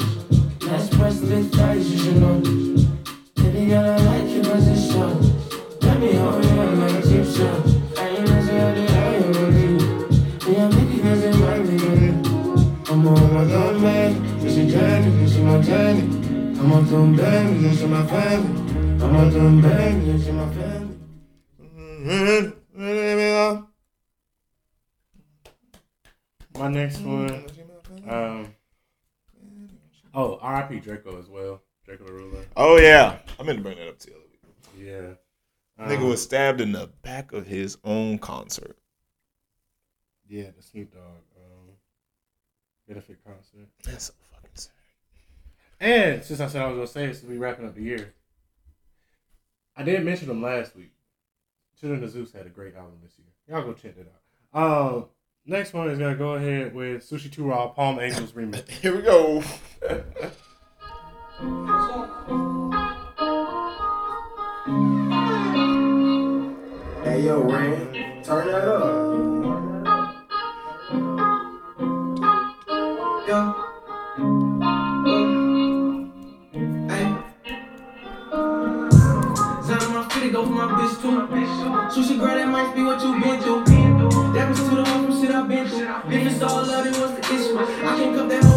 Let's 0.62 0.90
press 0.90 1.20
the 1.20 1.44
thighs, 1.44 1.92
you 1.92 2.00
should 2.00 2.16
know. 2.16 2.40
Baby 3.36 3.68
girl, 3.68 3.92
I 3.92 3.98
like 3.98 4.28
your 4.28 4.44
position. 4.44 5.22
Let 5.82 6.00
me 6.00 6.14
hold 6.14 6.44
you 6.44 6.62
up 6.62 6.78
like 6.80 6.94
a 6.94 7.02
cheap 7.08 7.26
shot. 7.30 7.62
I 7.96 8.10
ain't 8.10 8.28
messing 8.28 8.58
up 8.58 8.74
the 8.74 8.86
eye 8.98 9.18
of 9.22 9.54
me. 9.54 10.52
Yeah, 10.52 10.68
maybe 10.70 10.98
cause 11.04 11.22
it 11.22 11.36
might 11.38 11.62
be 11.62 11.78
good. 11.78 12.90
I'm 12.90 13.08
on 13.08 13.34
my 13.36 13.54
own 13.54 13.82
man. 13.84 14.40
This 14.40 14.58
is 14.58 14.74
candy, 14.74 15.12
this 15.22 15.36
is 15.36 15.44
my 15.44 15.62
candy. 15.62 16.60
I'm 16.60 16.72
on 16.72 16.88
some 16.88 17.16
bang, 17.16 17.62
this 17.62 17.80
is 17.80 17.88
my 17.88 18.04
family. 18.08 19.04
I'm 19.04 19.16
on 19.16 19.32
some 19.32 19.62
bang, 19.62 20.06
this 20.08 20.28
is 20.28 20.34
my 20.34 20.48
family. 20.48 20.57
Draco 30.88 31.20
as 31.20 31.28
well. 31.28 31.62
Drakeo 31.86 32.06
the 32.08 32.14
Ruler. 32.14 32.46
Oh 32.56 32.78
yeah, 32.78 33.18
I 33.38 33.44
meant 33.44 33.58
to 33.58 33.64
bring 33.64 33.78
that 33.78 33.90
up 33.90 34.00
to 34.00 34.10
you. 34.12 34.86
Yeah. 34.86 35.86
Nigga 35.86 35.98
Um, 36.02 36.10
was 36.10 36.22
stabbed 36.24 36.62
in 36.62 36.72
the 36.72 36.88
back 37.02 37.34
of 37.34 37.46
his 37.46 37.78
own 37.84 38.20
concert. 38.20 38.78
Yeah, 40.30 40.50
the 40.56 40.64
Snoop 40.64 40.94
Dogg 40.94 41.02
um, 41.36 41.74
benefit 42.88 43.18
concert. 43.26 43.68
That's 43.84 44.06
so 44.06 44.14
fucking 44.32 44.50
sad. 44.56 44.72
And 45.82 46.24
since 46.24 46.40
I 46.40 46.48
said 46.48 46.62
I 46.62 46.68
was 46.68 46.76
gonna 46.76 46.88
say 46.88 47.08
this, 47.08 47.22
we 47.24 47.38
wrapping 47.38 47.68
up 47.68 47.76
the 47.76 47.84
year. 47.84 48.14
I 49.76 49.84
did 49.84 50.04
mention 50.06 50.28
them 50.30 50.42
last 50.42 50.74
week. 50.76 50.92
Children 51.80 52.04
of 52.04 52.10
Zeus 52.12 52.32
had 52.32 52.46
a 52.46 52.50
great 52.50 52.76
album 52.76 52.94
this 53.04 53.14
year. 53.20 53.28
Y'all 53.50 53.62
go 53.66 53.74
check 53.74 53.94
that 53.98 54.08
out. 54.56 54.94
Um, 54.98 55.06
next 55.46 55.74
one 55.74 55.90
is 55.90 56.00
gonna 56.00 56.16
go 56.16 56.36
ahead 56.36 56.74
with 56.74 57.08
Sushi 57.08 57.32
Two 57.32 57.44
Raw 57.46 57.68
Palm 57.68 58.00
Angels 58.00 58.32
remix. 58.34 58.70
Here 58.70 58.96
we 58.96 59.02
go. 59.02 59.44
Hey 61.38 61.46
yo, 67.26 67.44
Ran, 67.44 68.24
turn 68.24 68.48
that 68.48 68.68
up. 68.68 68.82
Yeah. 73.28 73.54
Hey. 76.90 77.06
On 79.70 79.94
my 79.94 80.10
feet, 80.10 80.32
go 80.34 80.42
for 80.44 80.50
my 80.50 80.66
bitch 80.74 80.96
too. 81.04 81.22
Sushi 81.94 82.18
girl, 82.18 82.34
that 82.34 82.48
might 82.48 82.74
be 82.74 82.82
what 82.82 83.00
you 83.04 83.12
been 83.22 83.40
through. 83.44 83.64
That 84.34 84.50
was 84.50 84.58
to 84.58 84.64
the 84.76 84.84
home 84.86 85.06
from 85.06 85.14
shit 85.22 85.30
I've 85.36 85.48
been 85.48 85.68
through. 85.68 85.88
If 86.10 86.22
it's 86.32 86.42
all 86.42 86.66
love, 86.66 86.84
then 86.84 86.94
what's 87.00 87.14
the 87.14 87.22
issue? 87.36 87.58
I 87.60 87.62
can't 87.96 88.16
cup 88.16 88.28
that 88.28 88.44
home, 88.44 88.57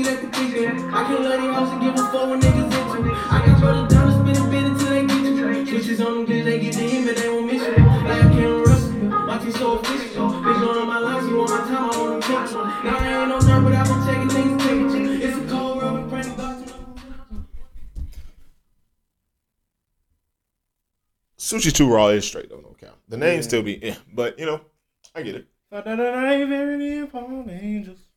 eat 0.00 0.06
my 0.06 0.12
dick, 0.12 0.20
the 0.20 0.28
kick. 0.28 0.68
I 0.92 1.04
can't 1.04 1.22
love 1.22 1.42
the 1.42 1.52
house 1.52 1.70
and 1.72 1.80
give 1.82 1.94
a 1.94 1.96
fuck 2.10 2.28
when 2.28 2.40
niggas 2.40 2.64
into. 2.64 3.12
I 3.12 3.46
got 3.46 3.60
brothers 3.60 3.92
down 3.92 4.06
to 4.08 4.12
spin 4.12 4.36
a 4.36 4.50
bit 4.50 4.64
until 4.64 4.88
they 4.88 5.06
get 5.06 5.22
you. 5.24 5.66
Switches 5.66 6.00
on 6.00 6.06
them, 6.14 6.26
bitch, 6.26 6.44
they 6.44 6.60
get 6.60 6.72
to 6.74 6.80
him, 6.80 7.06
but 7.06 7.16
they 7.16 7.28
won't 7.28 7.46
miss 7.46 7.62
you. 7.62 7.70
Like 7.70 8.24
I 8.24 8.30
can't 8.30 8.66
rush 8.66 8.82
you. 8.82 9.08
My 9.08 9.38
team 9.38 9.52
so 9.52 9.78
official. 9.78 10.30
Bitch, 10.30 10.80
on 10.80 10.88
my 10.88 10.98
life, 10.98 11.24
you 11.28 11.36
want 11.36 11.50
my 11.50 11.58
time, 11.58 11.90
I 11.90 11.96
want 11.98 12.10
them 12.10 12.22
tickets. 12.22 12.52
Now 12.52 12.98
I 12.98 13.20
ain't 13.20 13.28
no 13.28 13.38
nerd, 13.38 13.62
but 13.64 13.72
I've 13.72 13.86
been 13.88 14.00
checking 14.06 14.28
things, 14.28 14.62
temperature. 14.62 15.26
It's 15.26 15.36
a 15.36 15.38
cold 15.48 15.76
world, 15.78 16.04
we 16.04 16.10
pray 16.10 16.22
to 16.22 16.30
Sushi 21.38 21.72
Two 21.72 21.92
Raw 21.92 22.08
is 22.08 22.24
straight 22.24 22.48
though, 22.48 22.60
no 22.60 22.76
count. 22.78 22.96
The 23.08 23.16
name 23.16 23.42
still 23.42 23.62
be, 23.62 23.80
yeah, 23.82 23.96
but 24.12 24.38
you 24.38 24.46
know, 24.46 24.60
I 25.14 25.22
get 25.22 25.34
it. 25.34 25.46
Palm 27.10 27.50
Angels. 27.50 28.09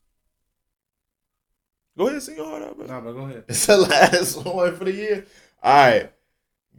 Go 1.98 2.08
ahead, 2.08 2.24
sing 2.24 2.38
your 2.38 2.46
heart 2.46 2.64
out, 2.64 2.78
bro. 2.78 2.88
Nah, 2.88 3.02
but 3.02 3.14
go 3.14 3.26
ahead. 3.26 3.44
It's 3.48 3.66
the 3.68 3.78
last 3.78 4.36
one 4.46 4.76
for 4.76 4.86
the 4.86 4.94
year. 4.94 5.26
All 5.62 5.74
right. 5.74 6.12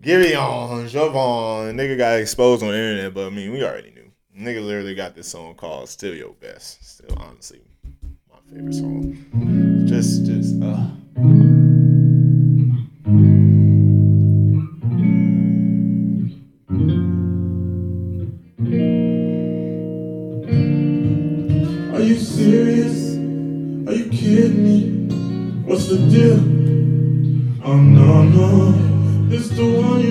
Giveon, 0.01 0.91
Javon. 0.91 1.75
Nigga 1.75 1.97
got 1.97 2.19
exposed 2.19 2.63
on 2.63 2.71
the 2.71 2.75
internet, 2.77 3.15
but 3.15 3.27
I 3.27 3.31
mean, 3.31 3.53
we 3.53 3.63
already 3.65 3.91
knew. 3.91 4.11
Nigga 4.37 4.65
literally 4.65 4.95
got 4.95 5.15
this 5.15 5.29
song 5.29 5.55
called 5.55 5.89
Still 5.89 6.15
Your 6.15 6.33
Best. 6.33 6.85
Still, 6.97 7.17
honestly, 7.17 7.61
my 8.29 8.39
favorite 8.53 8.75
song. 8.75 9.85
Just, 9.87 10.27
just, 10.27 10.61
uh. 10.61 10.89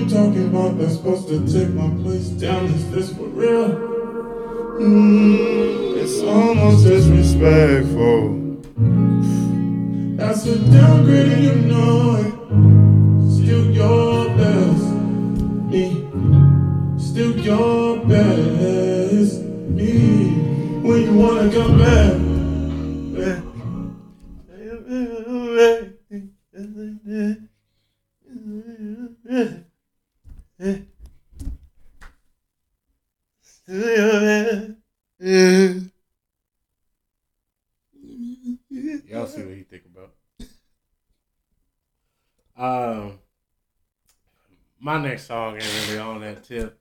Talking 0.08 0.46
about 0.48 0.78
that's 0.78 0.96
supposed 0.96 1.28
to 1.28 1.38
take 1.46 1.70
my 1.74 1.88
place 2.02 2.28
down. 2.28 2.66
Is 2.66 2.90
this 2.90 3.12
for 3.12 3.24
real? 3.24 3.68
Mm, 4.80 5.96
It's 5.96 6.20
almost 6.22 6.84
disrespectful. 6.86 8.40
that's 10.16 10.46
a 10.46 10.58
downgrade 10.70 11.32
and 11.32 11.44
you 11.44 11.54
know 11.70 12.16
it. 12.16 12.34
Still 13.34 13.70
your 13.70 14.24
best. 14.36 14.84
Me. 15.70 15.84
Still 16.98 17.36
your 17.38 17.98
best. 18.06 19.42
Me. 19.76 20.28
When 20.82 21.02
you 21.02 21.14
wanna 21.14 21.50
come 21.52 21.78
back. 21.78 22.23
Next 45.14 45.28
song 45.28 45.54
ain't 45.54 45.86
really 45.86 46.00
on 46.00 46.20
that 46.22 46.42
tip. 46.42 46.76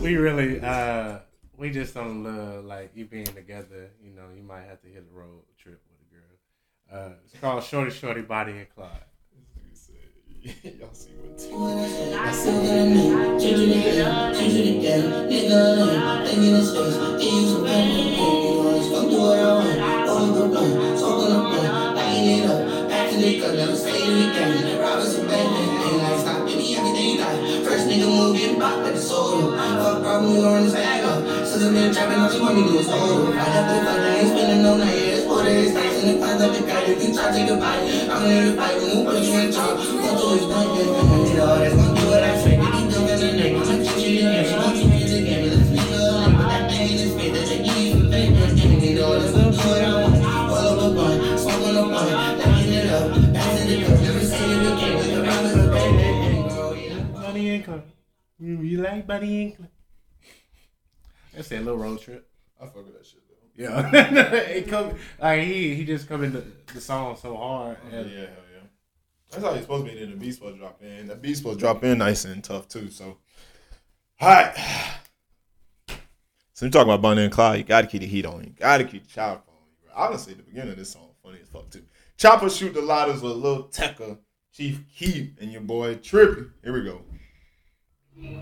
We 0.00 0.16
really, 0.16 0.58
uh, 0.62 1.18
we 1.58 1.68
just 1.68 1.92
don't 1.92 2.24
love 2.24 2.64
like 2.64 2.92
you 2.94 3.04
being 3.04 3.26
together. 3.26 3.90
You 4.02 4.12
know, 4.12 4.28
you 4.34 4.42
might 4.42 4.62
have 4.62 4.80
to 4.80 4.88
hit 4.88 5.04
a 5.06 5.14
road 5.14 5.42
trip 5.58 5.82
with 5.90 6.00
a 6.00 6.14
girl. 6.14 7.10
Uh, 7.10 7.16
it's 7.26 7.38
called 7.38 7.62
Shordie 7.64 7.90
Shordie 7.90 8.22
Body 8.22 8.52
and 8.52 8.74
Clyde. 8.74 9.04
Y'all 10.42 10.94
see 10.94 11.10
what 11.50 12.18
I 12.18 12.32
nigga 27.96 28.08
move, 28.08 28.36
get 28.36 28.58
back 28.58 28.76
like 28.84 28.94
the 28.94 29.00
soul. 29.00 29.52
Fuck 29.52 30.02
problem, 30.02 30.34
we 30.34 30.40
gon' 30.40 30.52
run 30.52 30.64
this 30.64 30.72
bag 30.72 31.04
up. 31.04 31.46
Since 31.46 31.64
I've 31.64 31.72
been 31.72 31.92
trapping, 31.92 32.18
all 32.18 32.30
she 32.30 32.40
want 32.40 32.56
me 32.56 32.62
to 32.64 32.68
do 32.68 32.78
is 32.78 32.88
hold. 32.88 33.28
I 33.28 33.36
got 33.36 33.64
the 33.68 33.86
fuck, 33.86 33.98
I 33.98 34.16
ain't 34.16 34.28
spending 34.28 34.62
no 34.62 34.76
night, 34.76 34.94
it's 34.94 35.24
four 35.24 35.42
days, 35.42 35.72
nights, 35.72 36.02
and 36.02 36.18
if 36.18 36.22
I 36.22 36.36
love 36.36 36.54
it, 36.54 36.66
God, 36.66 36.88
if 36.88 37.02
you 37.02 37.14
try 37.14 37.32
to 37.32 37.38
take 37.38 37.50
a 37.50 37.54
I'm 37.54 38.22
gonna 38.22 38.56
fight, 38.56 39.04
but 39.04 39.22
you 39.22 39.32
ain't 39.32 39.54
talk. 39.54 39.78
Won't 39.78 40.18
do 40.20 40.28
is 40.34 40.46
done, 40.46 40.76
yeah, 40.76 40.84
yeah, 40.84 41.34
yeah, 41.34 41.42
all 41.42 41.58
that's 41.58 41.85
You, 58.76 58.82
you 58.82 58.88
like 58.88 59.06
Buddy 59.06 59.42
and 59.42 59.56
Clyde? 59.56 59.70
That's 61.34 61.48
that 61.48 61.64
little 61.64 61.78
road 61.78 62.00
trip. 62.00 62.28
I 62.60 62.66
fuck 62.66 62.76
with 62.76 62.92
that 62.92 63.06
shit 63.06 63.22
though. 63.26 63.62
Yeah, 63.62 63.90
it 64.50 64.68
come 64.68 64.94
like 65.18 65.42
he 65.42 65.74
he 65.74 65.84
just 65.84 66.08
come 66.08 66.24
in 66.24 66.32
the, 66.32 66.44
the 66.74 66.80
song 66.80 67.16
so 67.16 67.36
hard. 67.36 67.78
Oh, 67.82 67.88
yeah, 67.90 67.98
And 67.98 68.10
hell 68.10 68.28
yeah. 68.52 68.66
That's 69.30 69.44
how 69.44 69.52
he's 69.54 69.62
supposed 69.62 69.86
to 69.86 69.92
be. 69.92 69.98
Then 69.98 70.10
the 70.10 70.16
beat's 70.16 70.36
supposed 70.36 70.56
to 70.56 70.60
drop 70.60 70.82
in. 70.82 71.06
The 71.06 71.16
beat's 71.16 71.38
supposed 71.38 71.58
to 71.58 71.64
drop 71.64 71.84
in 71.84 71.98
nice 71.98 72.26
and 72.26 72.44
tough 72.44 72.68
too. 72.68 72.90
So, 72.90 73.16
all 74.20 74.28
right. 74.28 74.54
So 76.52 76.66
you 76.66 76.70
talking 76.70 76.88
about 76.88 77.02
Bunny 77.02 77.22
and 77.24 77.32
Clyde? 77.32 77.58
You 77.58 77.64
gotta 77.64 77.86
keep 77.86 78.02
the 78.02 78.06
heat 78.06 78.26
on 78.26 78.44
you. 78.44 78.50
Gotta 78.58 78.84
keep 78.84 79.06
the 79.06 79.12
chopper 79.12 79.42
on 79.48 79.56
you. 79.70 79.88
Bro. 79.88 80.04
Honestly, 80.04 80.34
the 80.34 80.42
beginning 80.42 80.72
of 80.72 80.78
this 80.78 80.90
song 80.90 81.08
funny 81.22 81.38
as 81.40 81.48
fuck 81.48 81.70
too. 81.70 81.84
Chopper 82.18 82.50
shoot 82.50 82.74
the 82.74 82.82
lighters 82.82 83.22
with 83.22 83.32
Lil 83.32 83.68
Tecca, 83.68 84.18
Chief 84.52 84.80
Keef, 84.94 85.30
and 85.40 85.50
your 85.50 85.62
boy 85.62 85.94
Trippie. 85.96 86.50
Here 86.62 86.74
we 86.74 86.84
go. 86.84 87.02
Where 88.16 88.32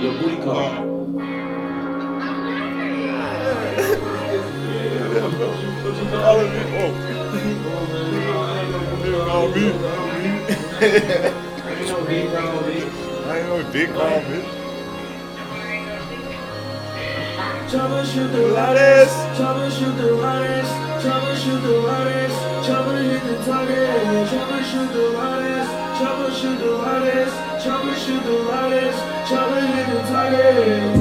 your 0.00 0.14
booty 0.18 0.36
call? 0.42 0.70
Ain't 13.30 13.46
no 13.48 13.62
dick 13.70 13.90
wrong, 13.90 14.22
bitch. 14.24 14.64
troubleshoot 17.74 18.30
the 18.32 18.46
loudest, 18.48 19.16
troubleshoot 19.36 19.96
the 19.96 20.12
loudest, 20.12 20.14
troubleshoot 20.14 20.14
the 20.14 20.14
loudest, 20.14 20.74
trouble 20.74 20.93
hit 20.93 20.93
the 20.93 20.93
target, 20.93 20.93
troubleshoot 21.04 21.60
the 21.60 21.68
loudest, 25.10 25.70
troubleshoot 26.00 26.58
the 26.58 26.70
loudest, 26.70 27.34
troubleshoot 27.62 28.24
the 28.24 28.38
trouble 29.28 29.60
hit 29.60 29.86
the 29.86 30.00
target. 30.08 30.94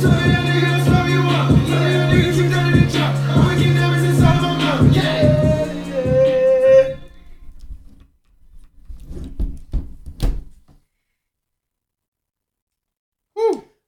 Tell 0.00 0.20
your 0.26 0.42
niggas 0.42 0.86
love 0.90 1.08
you 1.08 1.22
up. 1.22 1.48
Tell 1.68 1.86
keep 3.58 3.74
diamonds 3.74 4.06
inside 4.08 4.40
my 4.42 4.50
mouth. 4.58 4.92
Yeah. 4.96 5.38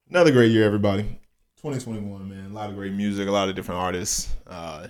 Another 0.09 0.31
great 0.31 0.53
year, 0.53 0.65
everybody. 0.65 1.22
2021, 1.62 2.29
man. 2.29 2.51
A 2.51 2.55
lot 2.55 2.70
of 2.70 2.77
great 2.77 2.92
music, 2.92 3.29
a 3.29 3.31
lot 3.31 3.48
of 3.48 3.55
different 3.55 3.81
artists. 3.81 4.35
Uh, 4.46 4.88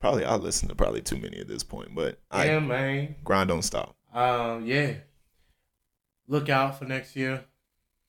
probably 0.00 0.24
I'll 0.24 0.38
listen 0.38 0.68
to 0.68 0.74
probably 0.74 1.00
too 1.00 1.16
many 1.16 1.38
at 1.38 1.48
this 1.48 1.62
point, 1.62 1.94
but 1.94 2.18
I 2.30 2.46
Yeah, 2.46 2.58
man. 2.60 3.14
grind 3.24 3.48
don't 3.48 3.62
stop. 3.62 3.96
Um, 4.12 4.66
yeah. 4.66 4.94
Look 6.26 6.50
out 6.50 6.78
for 6.78 6.84
next 6.84 7.16
year. 7.16 7.42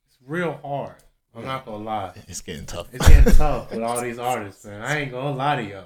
It's 0.05 0.17
real 0.25 0.59
hard. 0.61 0.95
I'm 1.33 1.45
not 1.45 1.65
gonna 1.65 1.83
lie. 1.83 2.13
It's 2.27 2.41
getting 2.41 2.65
tough. 2.65 2.87
It's 2.91 3.07
getting 3.07 3.33
tough 3.35 3.71
with 3.71 3.81
all 3.81 4.01
these 4.01 4.19
artists, 4.19 4.65
man. 4.65 4.81
I 4.81 4.99
ain't 4.99 5.11
gonna 5.11 5.35
lie 5.35 5.55
to 5.57 5.63
y'all. 5.63 5.85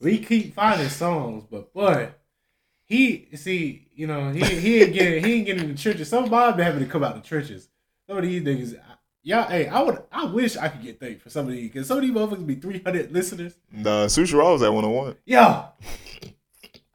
We 0.00 0.18
keep 0.18 0.54
finding 0.54 0.88
songs, 0.90 1.44
but 1.50 1.72
boy, 1.72 2.10
he 2.84 3.28
see, 3.36 3.88
you 3.94 4.06
know, 4.06 4.30
he 4.30 4.44
he 4.44 4.82
ain't 4.82 4.92
getting 4.92 5.24
he 5.24 5.32
ain't 5.36 5.46
getting 5.46 5.62
in 5.64 5.68
the 5.70 5.78
churches. 5.78 6.08
Some 6.10 6.24
of 6.24 6.56
been 6.56 6.66
having 6.66 6.84
to 6.84 6.90
come 6.90 7.02
out 7.02 7.14
the 7.14 7.26
churches. 7.26 7.68
Some 8.06 8.18
of 8.18 8.24
these 8.24 8.42
niggas, 8.42 8.78
y'all, 9.24 9.48
hey, 9.48 9.66
I 9.66 9.82
would, 9.82 10.02
I 10.12 10.26
wish 10.26 10.56
I 10.56 10.68
could 10.68 10.82
get 10.82 11.00
thanked 11.00 11.22
for 11.22 11.30
some 11.30 11.46
of 11.46 11.52
these 11.52 11.72
because 11.72 11.88
some 11.88 11.98
of 11.98 12.02
these 12.02 12.12
motherfuckers 12.12 12.46
be 12.46 12.54
300 12.54 13.10
listeners. 13.10 13.56
The 13.72 14.06
Sushi 14.06 14.34
Raw 14.34 14.52
was 14.52 14.62
at 14.62 14.72
101. 14.72 15.16
Yo, 15.24 15.64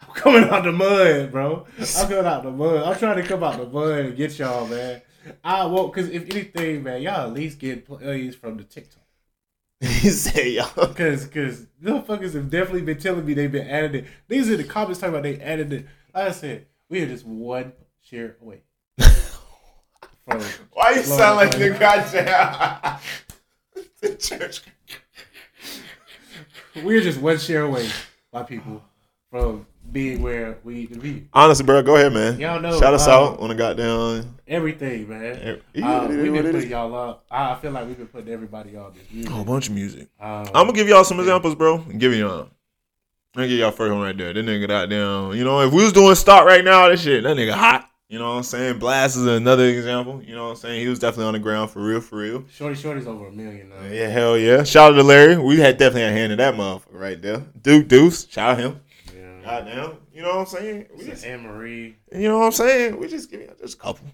I'm 0.01 0.13
coming 0.13 0.43
out 0.45 0.63
the 0.63 0.71
mud, 0.71 1.31
bro. 1.31 1.65
I'm 1.77 2.07
coming 2.07 2.25
out 2.25 2.43
the 2.43 2.51
mud. 2.51 2.83
I'm 2.83 2.97
trying 2.97 3.21
to 3.21 3.27
come 3.27 3.43
out 3.43 3.57
the 3.57 3.65
mud 3.65 4.05
and 4.05 4.15
get 4.15 4.37
y'all, 4.39 4.67
man. 4.67 5.01
I 5.43 5.65
won't, 5.65 5.93
because 5.93 6.09
if 6.09 6.29
anything, 6.29 6.83
man, 6.83 7.01
y'all 7.01 7.27
at 7.27 7.33
least 7.33 7.59
get 7.59 7.85
plays 7.85 8.35
from 8.35 8.57
the 8.57 8.63
TikTok. 8.63 9.03
he 9.79 10.09
said, 10.09 10.47
y'all. 10.47 10.93
Cause, 10.93 11.25
cause 11.25 11.65
motherfuckers 11.83 12.33
have 12.33 12.49
definitely 12.49 12.81
been 12.81 12.99
telling 12.99 13.25
me 13.25 13.33
they've 13.33 13.51
been 13.51 13.67
adding 13.67 14.03
it. 14.03 14.07
These 14.27 14.49
in 14.49 14.57
the 14.57 14.63
comments 14.63 14.99
talking 14.99 15.15
about 15.15 15.23
they 15.23 15.39
added 15.39 15.73
it. 15.73 15.85
Like 16.13 16.27
I 16.27 16.31
said, 16.31 16.67
we 16.89 17.01
are 17.01 17.07
just 17.07 17.25
one 17.25 17.73
share 18.01 18.37
away. 18.41 18.61
From 20.29 20.41
Why 20.73 20.91
you 20.91 21.03
sound 21.03 21.37
like 21.37 21.51
the 21.51 21.57
Florida. 21.75 21.79
goddamn 21.79 22.99
the 24.01 24.15
church? 24.15 24.61
We're 26.83 27.01
just 27.01 27.19
one 27.19 27.37
share 27.37 27.63
away, 27.63 27.89
my 28.31 28.43
people, 28.43 28.81
from 29.31 29.65
being 29.91 30.21
where 30.21 30.57
we 30.63 30.73
need 30.75 30.93
to 30.93 30.99
be. 30.99 31.27
Honestly, 31.33 31.65
bro, 31.65 31.81
go 31.81 31.95
ahead, 31.95 32.13
man. 32.13 32.39
Y'all 32.39 32.59
know, 32.61 32.79
Shout 32.79 32.93
us 32.93 33.07
um, 33.07 33.13
out 33.13 33.39
on 33.39 33.49
the 33.49 33.55
goddamn. 33.55 34.35
Everything, 34.47 35.09
man. 35.09 35.61
Every- 35.73 35.83
Uh, 35.83 36.07
we've 36.07 36.31
been 36.31 36.51
putting 36.51 36.69
y'all 36.69 36.93
up. 36.95 37.25
I 37.29 37.51
I 37.51 37.55
feel 37.59 37.71
like 37.71 37.87
we've 37.87 37.97
been 37.97 38.07
putting 38.07 38.31
everybody 38.31 38.75
on 38.77 38.93
this 38.93 39.03
music. 39.11 39.31
A 39.31 39.33
whole 39.33 39.43
bunch 39.45 39.67
of 39.67 39.73
music. 39.75 40.07
Um, 40.19 40.45
I'm 40.47 40.53
gonna 40.67 40.73
give 40.73 40.87
y'all 40.87 41.03
some 41.03 41.19
examples, 41.19 41.55
bro. 41.55 41.75
And 41.89 41.99
give 41.99 42.13
y'all. 42.13 42.41
I'm 42.41 42.49
gonna 43.41 43.47
give 43.47 43.59
y'all 43.59 43.71
first 43.71 43.91
one 43.93 44.01
right 44.01 44.17
there. 44.17 44.31
That 44.33 44.45
nigga 44.45 44.67
goddamn. 44.67 45.33
You 45.37 45.43
know, 45.43 45.59
if 45.61 45.73
we 45.73 45.83
was 45.83 45.93
doing 45.93 46.15
stock 46.15 46.45
right 46.45 46.63
now, 46.63 46.87
that 46.87 46.99
shit, 46.99 47.23
that 47.23 47.35
nigga 47.35 47.53
hot. 47.53 47.89
You 48.09 48.17
know 48.17 48.31
what 48.31 48.37
I'm 48.37 48.43
saying? 48.43 48.79
Blast 48.79 49.17
is 49.17 49.27
another 49.27 49.65
example. 49.65 50.19
You 50.23 50.33
know 50.33 50.45
what 50.45 50.49
I'm 50.51 50.55
saying? 50.55 50.81
He 50.81 50.87
was 50.87 50.97
definitely 50.97 51.25
on 51.25 51.33
the 51.33 51.39
ground 51.39 51.69
for 51.69 51.79
real, 51.79 52.01
for 52.01 52.17
real. 52.17 52.43
Shordie 52.51 52.75
Shordie's 52.75 53.05
over 53.05 53.27
a 53.27 53.31
million 53.31 53.69
now. 53.69 53.83
Yeah, 53.87 54.07
hell 54.07 54.35
yeah. 54.35 54.63
Shout 54.63 54.93
out 54.93 54.95
to 54.95 55.03
Larry. 55.03 55.37
We 55.37 55.59
had 55.59 55.77
definitely 55.77 56.05
a 56.05 56.11
hand 56.11 56.31
in 56.31 56.39
that 56.39 56.55
motherfucker 56.55 56.85
right 56.89 57.21
there. 57.21 57.45
Duke 57.61 57.87
Deuce. 57.87 58.27
Shout 58.27 58.53
out 58.53 58.59
him. 58.59 58.81
Yeah. 59.15 59.41
Goddamn. 59.43 59.97
You 60.11 60.23
know 60.23 60.29
what 60.29 60.39
I'm 60.39 60.45
saying? 60.47 60.87
We 60.97 61.05
just, 61.05 61.23
Anne 61.23 61.43
Marie. 61.43 61.97
you 62.11 62.27
know 62.27 62.39
what 62.39 62.45
I'm 62.47 62.51
saying? 62.51 62.99
We 62.99 63.07
just 63.07 63.29
give 63.29 63.41
you 63.41 63.51
just 63.61 63.75
a 63.75 63.77
couple. 63.77 64.07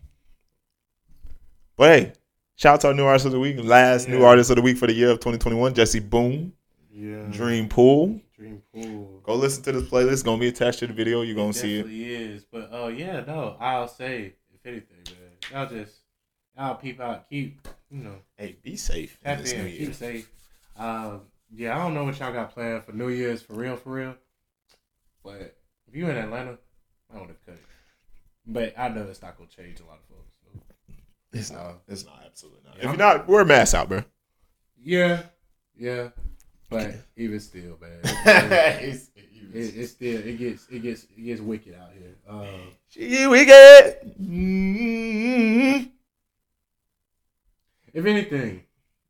But 1.77 1.89
hey, 1.89 2.13
shout 2.58 2.73
out 2.75 2.81
to 2.81 2.88
our 2.88 2.93
new 2.93 3.05
artist 3.05 3.27
of 3.27 3.31
the 3.31 3.39
week. 3.39 3.55
Last 3.63 4.10
new 4.10 4.25
artist 4.25 4.49
of 4.49 4.58
the 4.58 4.62
week 4.62 4.77
for 4.77 4.88
the 4.88 4.93
year 4.93 5.10
of 5.12 5.19
2021, 5.19 5.73
Jesse 5.73 5.99
Boone. 5.99 6.51
Yeah. 6.91 7.27
DreamPool. 7.29 8.21
Dream 8.36 8.62
Pool. 8.73 9.14
Go 9.26 9.36
listen 9.36 9.64
to 9.64 9.72
this 9.72 9.90
playlist. 9.90 10.14
It's 10.14 10.24
gonna 10.24 10.40
be 10.40 10.48
attached 10.50 10.80
to 10.80 10.88
the 10.88 10.94
video. 10.94 11.22
You're 11.22 11.36
gonna 11.36 11.54
see 11.54 11.76
it. 11.76 11.84
definitely 11.84 12.14
is. 12.16 12.44
But 12.46 12.70
oh 12.72 12.88
yeah, 12.90 13.22
no, 13.26 13.58
I'll 13.60 13.88
say 13.88 14.34
if 14.54 14.66
anything, 14.66 14.98
man, 15.08 15.32
y'all 15.52 15.68
just 15.70 15.96
y'all 16.56 16.76
peep 16.76 17.00
out, 17.00 17.28
keep 17.30 17.68
you 17.90 18.04
know 18.04 18.16
Hey, 18.38 18.58
be 18.62 18.76
safe. 18.76 19.18
tap 19.24 19.40
this 19.40 19.52
in, 19.52 19.64
new 19.64 19.68
year. 19.70 19.88
keep 19.88 19.96
safe. 19.96 20.30
Um, 20.78 21.22
yeah, 21.56 21.76
I 21.76 21.80
don't 21.82 21.94
know 21.96 22.04
what 22.04 22.20
y'all 22.20 22.34
got 22.34 22.54
planned 22.54 22.84
for 22.84 22.92
New 22.92 23.10
Year's 23.10 23.42
for 23.42 23.54
real, 23.54 23.76
for 23.78 23.92
real. 23.94 24.16
But 25.24 25.56
if 25.88 25.96
you 25.96 26.08
in 26.10 26.18
Atlanta, 26.18 26.58
I 27.14 27.18
want 27.18 27.30
to 27.30 27.36
cut 27.46 27.56
it. 27.56 27.64
But 28.46 28.74
I 28.78 28.90
know 28.90 29.08
it's 29.10 29.22
not 29.24 29.38
gonna 29.38 29.50
change 29.50 29.80
a 29.80 29.86
lot 29.86 29.98
of 30.04 30.16
folks. 30.16 30.36
So. 30.44 30.60
It's 31.34 31.50
Uh, 31.52 31.56
not. 31.56 31.76
It's 31.88 32.06
not. 32.06 32.22
Absolutely 32.26 32.62
not. 32.66 32.76
yeah, 32.78 32.82
If 32.84 32.88
I'm- 32.90 33.00
you're 33.00 33.08
not, 33.18 33.28
wear 33.28 33.42
a 33.42 33.46
mask 33.46 33.74
out, 33.74 33.90
bro. 33.90 34.04
Yeah, 34.78 35.24
yeah. 35.76 36.10
But 36.76 36.96
even 37.18 37.40
still, 37.40 37.78
man, 37.82 38.00
It's- 38.84 39.10
it, 39.54 39.74
it's 39.78 39.92
still 39.94 40.20
it 40.20 40.38
gets 40.38 40.68
it 40.70 40.80
gets 40.80 41.04
it 41.18 41.22
gets 41.24 41.40
wicked 41.40 41.76
out 41.76 41.92
here. 41.98 42.16
Um, 42.28 42.72
She 42.90 43.26
wicked. 43.26 44.16
Mm-hmm. 44.22 45.84
if 47.94 48.06
anything, 48.06 48.64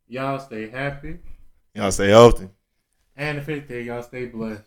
y'all 0.07 0.37
stay 0.39 0.69
happy, 0.69 1.17
Y'all 1.73 1.91
stay 1.91 2.09
healthy. 2.09 2.49
and 3.15 3.39
if 3.39 3.49
anything, 3.49 3.87
y'all 3.87 4.03
stay 4.03 4.25
blessed. 4.27 4.61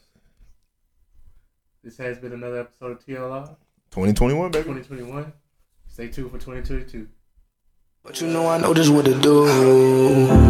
This 1.85 1.97
has 1.99 2.19
been 2.19 2.33
another 2.33 2.61
episode 2.61 2.93
of 2.93 3.07
TLR 3.07 3.47
2021, 3.93 4.51
baby. 4.51 4.65
2021. 4.65 5.33
Stay 5.87 6.09
tuned 6.09 6.31
for 6.33 6.39
2022. 6.39 7.09
But 8.05 8.21
you 8.21 8.29
know 8.29 8.49
I 8.49 8.59
know 8.59 8.73
just 8.73 8.91
what 8.91 9.05
to 9.07 9.19
do. 9.19 9.47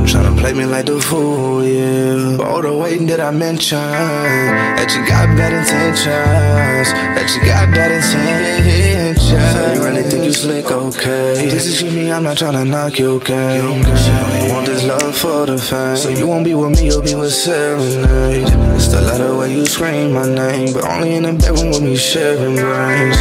Tryna 0.04 0.38
play 0.38 0.52
me 0.52 0.66
like 0.66 0.84
the 0.84 1.00
fool, 1.00 1.64
yeah. 1.64 2.36
But 2.36 2.46
all 2.46 2.60
the 2.60 2.76
waiting 2.76 3.06
that 3.06 3.20
I 3.20 3.30
mentioned, 3.30 3.80
that 3.80 4.94
you 4.94 5.00
got 5.08 5.26
bad 5.34 5.54
intentions, 5.54 6.92
that 7.16 7.26
you 7.34 7.40
got 7.46 7.74
bad 7.74 7.90
intentions. 7.90 9.22
So 9.22 9.72
you 9.72 9.82
really 9.82 10.02
think 10.02 10.24
you 10.24 10.32
slick, 10.32 10.70
okay? 10.70 11.48
This 11.48 11.66
is 11.66 11.82
me, 11.82 12.12
I'm 12.12 12.22
not 12.22 12.36
tryna 12.36 12.68
knock 12.68 12.98
your 12.98 13.18
game. 13.18 13.82
She 13.96 14.10
only 14.10 14.52
want 14.52 14.66
this 14.66 14.84
love 14.84 15.16
for 15.16 15.46
the 15.46 15.56
fame. 15.56 15.96
So 15.96 16.10
you 16.10 16.26
won't 16.26 16.44
be 16.44 16.54
with 16.54 16.78
me, 16.78 16.86
you'll 16.86 17.02
be 17.02 17.14
with 17.14 17.32
Cyrnade. 17.32 18.46
It's 18.76 18.88
the 18.88 19.00
letter 19.00 19.34
where 19.34 19.48
you 19.48 19.64
scream 19.64 20.12
my 20.12 20.28
name, 20.28 20.74
but 20.74 20.84
only 20.84 21.14
in 21.14 21.22
the 21.22 21.32
bedroom 21.32 21.70
with 21.70 21.82
me 21.82 21.96
sharing 21.96 22.56
brains. 22.56 23.18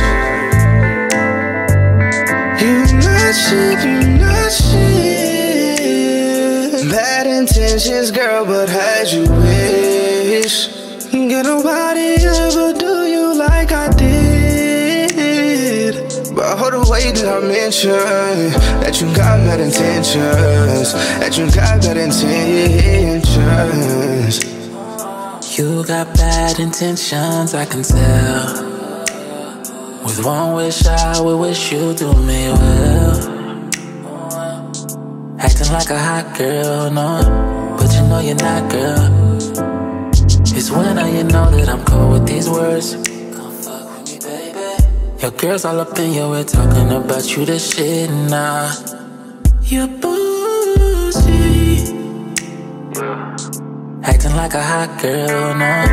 You 2.62 2.84
not 2.98 3.34
shit, 3.34 3.86
you 3.86 4.16
shit. 4.49 5.88
Bad 6.89 7.27
intentions, 7.27 8.12
girl, 8.12 8.45
but 8.45 8.69
had 8.69 9.07
you 9.12 9.23
wish. 9.31 10.67
Get 11.12 11.45
nobody 11.45 12.15
ever 12.23 12.73
do 12.73 13.05
you 13.07 13.33
like 13.38 13.71
I 13.71 13.89
did. 13.89 14.88
But 16.33 16.57
hold 16.57 16.73
the 16.73 16.79
way 16.89 17.12
that 17.12 17.27
I 17.27 17.39
mentioned 17.45 18.53
that 18.81 19.01
you 19.01 19.07
got 19.15 19.39
bad 19.45 19.60
intentions, 19.60 20.93
that 21.19 21.37
you 21.37 21.45
got 21.52 21.81
bad 21.81 21.98
intentions. 21.98 23.27
You 25.58 25.83
got 25.85 26.13
bad 26.15 26.60
intentions, 26.60 27.54
I 27.54 27.65
can 27.65 27.83
tell. 27.83 28.63
With 30.04 30.23
one 30.23 30.54
wish, 30.56 30.85
I 30.85 31.19
would 31.19 31.37
wish 31.37 31.71
you 31.71 31.93
do 31.93 32.13
me 32.13 32.52
well. 32.52 33.27
Acting 35.68 35.80
like 35.80 35.90
a 35.90 36.00
hot 36.00 36.38
girl, 36.38 36.90
no, 36.90 37.76
but 37.78 37.94
you 37.94 38.02
know 38.08 38.20
you're 38.22 38.36
not, 38.36 38.72
girl. 38.72 39.12
It's 40.56 40.72
when 40.72 40.98
I 40.98 41.10
you 41.10 41.26
know 41.26 41.52
that 41.52 41.68
I'm 41.68 41.84
cold 41.84 42.13
with 42.13 42.26
these 42.26 42.50
words. 42.50 42.96
Come 43.36 43.52
fuck 43.52 44.00
with 44.00 44.13
me, 44.13 44.20
baby. 44.24 45.20
Your 45.20 45.32
girls 45.32 45.65
all 45.65 45.78
up 45.82 46.00
in 46.00 46.13
your 46.13 46.34
head 46.38 46.48
talking 46.48 46.90
about 46.90 47.36
you 47.36 47.44
the 47.44 47.60
shit 47.60 48.10
now. 48.10 48.72
You're 49.63 49.88
bougie. 49.88 50.24
Acting 54.04 54.36
like 54.38 54.54
a 54.54 54.63
hot 54.63 55.02
girl, 55.02 55.54
no, 55.54 55.84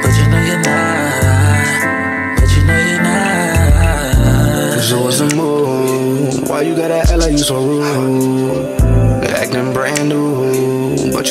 but 0.00 0.12
you 0.16 0.26
know 0.30 0.40
you're 0.48 0.62
not. 0.64 2.40
But 2.40 2.48
you 2.56 2.62
know 2.64 2.80
you're 2.88 3.02
not. 3.02 4.80
So 4.80 5.02
what's 5.02 5.18
the 5.18 5.28
move? 5.36 6.48
Why 6.48 6.62
you 6.62 6.74
gotta 6.74 7.00
act 7.00 7.18
like 7.18 7.32
you 7.32 7.38
so 7.38 7.56
rude? 7.62 8.67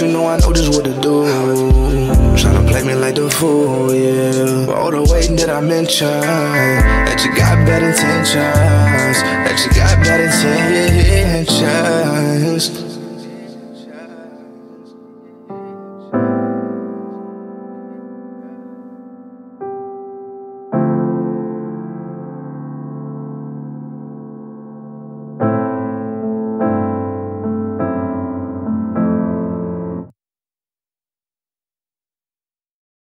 you 0.01 0.07
know 0.07 0.27
I 0.27 0.37
know 0.37 0.53
just 0.53 0.69
what 0.69 0.85
to 0.85 0.93
do. 1.01 1.23
Tryna 2.35 2.67
play 2.67 2.83
me 2.83 2.93
like 2.93 3.15
the 3.15 3.27
fool, 3.29 3.93
yeah. 3.93 4.65
But 4.65 4.75
all 4.75 4.91
the 4.91 5.01
waiting 5.11 5.35
that 5.37 5.49
I 5.49 5.61
mentioned 5.61 6.23
that 6.23 7.23
you 7.25 7.31
got 7.35 7.65
bad 7.65 7.81
intentions, 7.81 8.33
that 8.33 9.59
you 9.63 9.69
got 9.75 9.97
bad 10.03 10.19
intentions. 10.21 12.86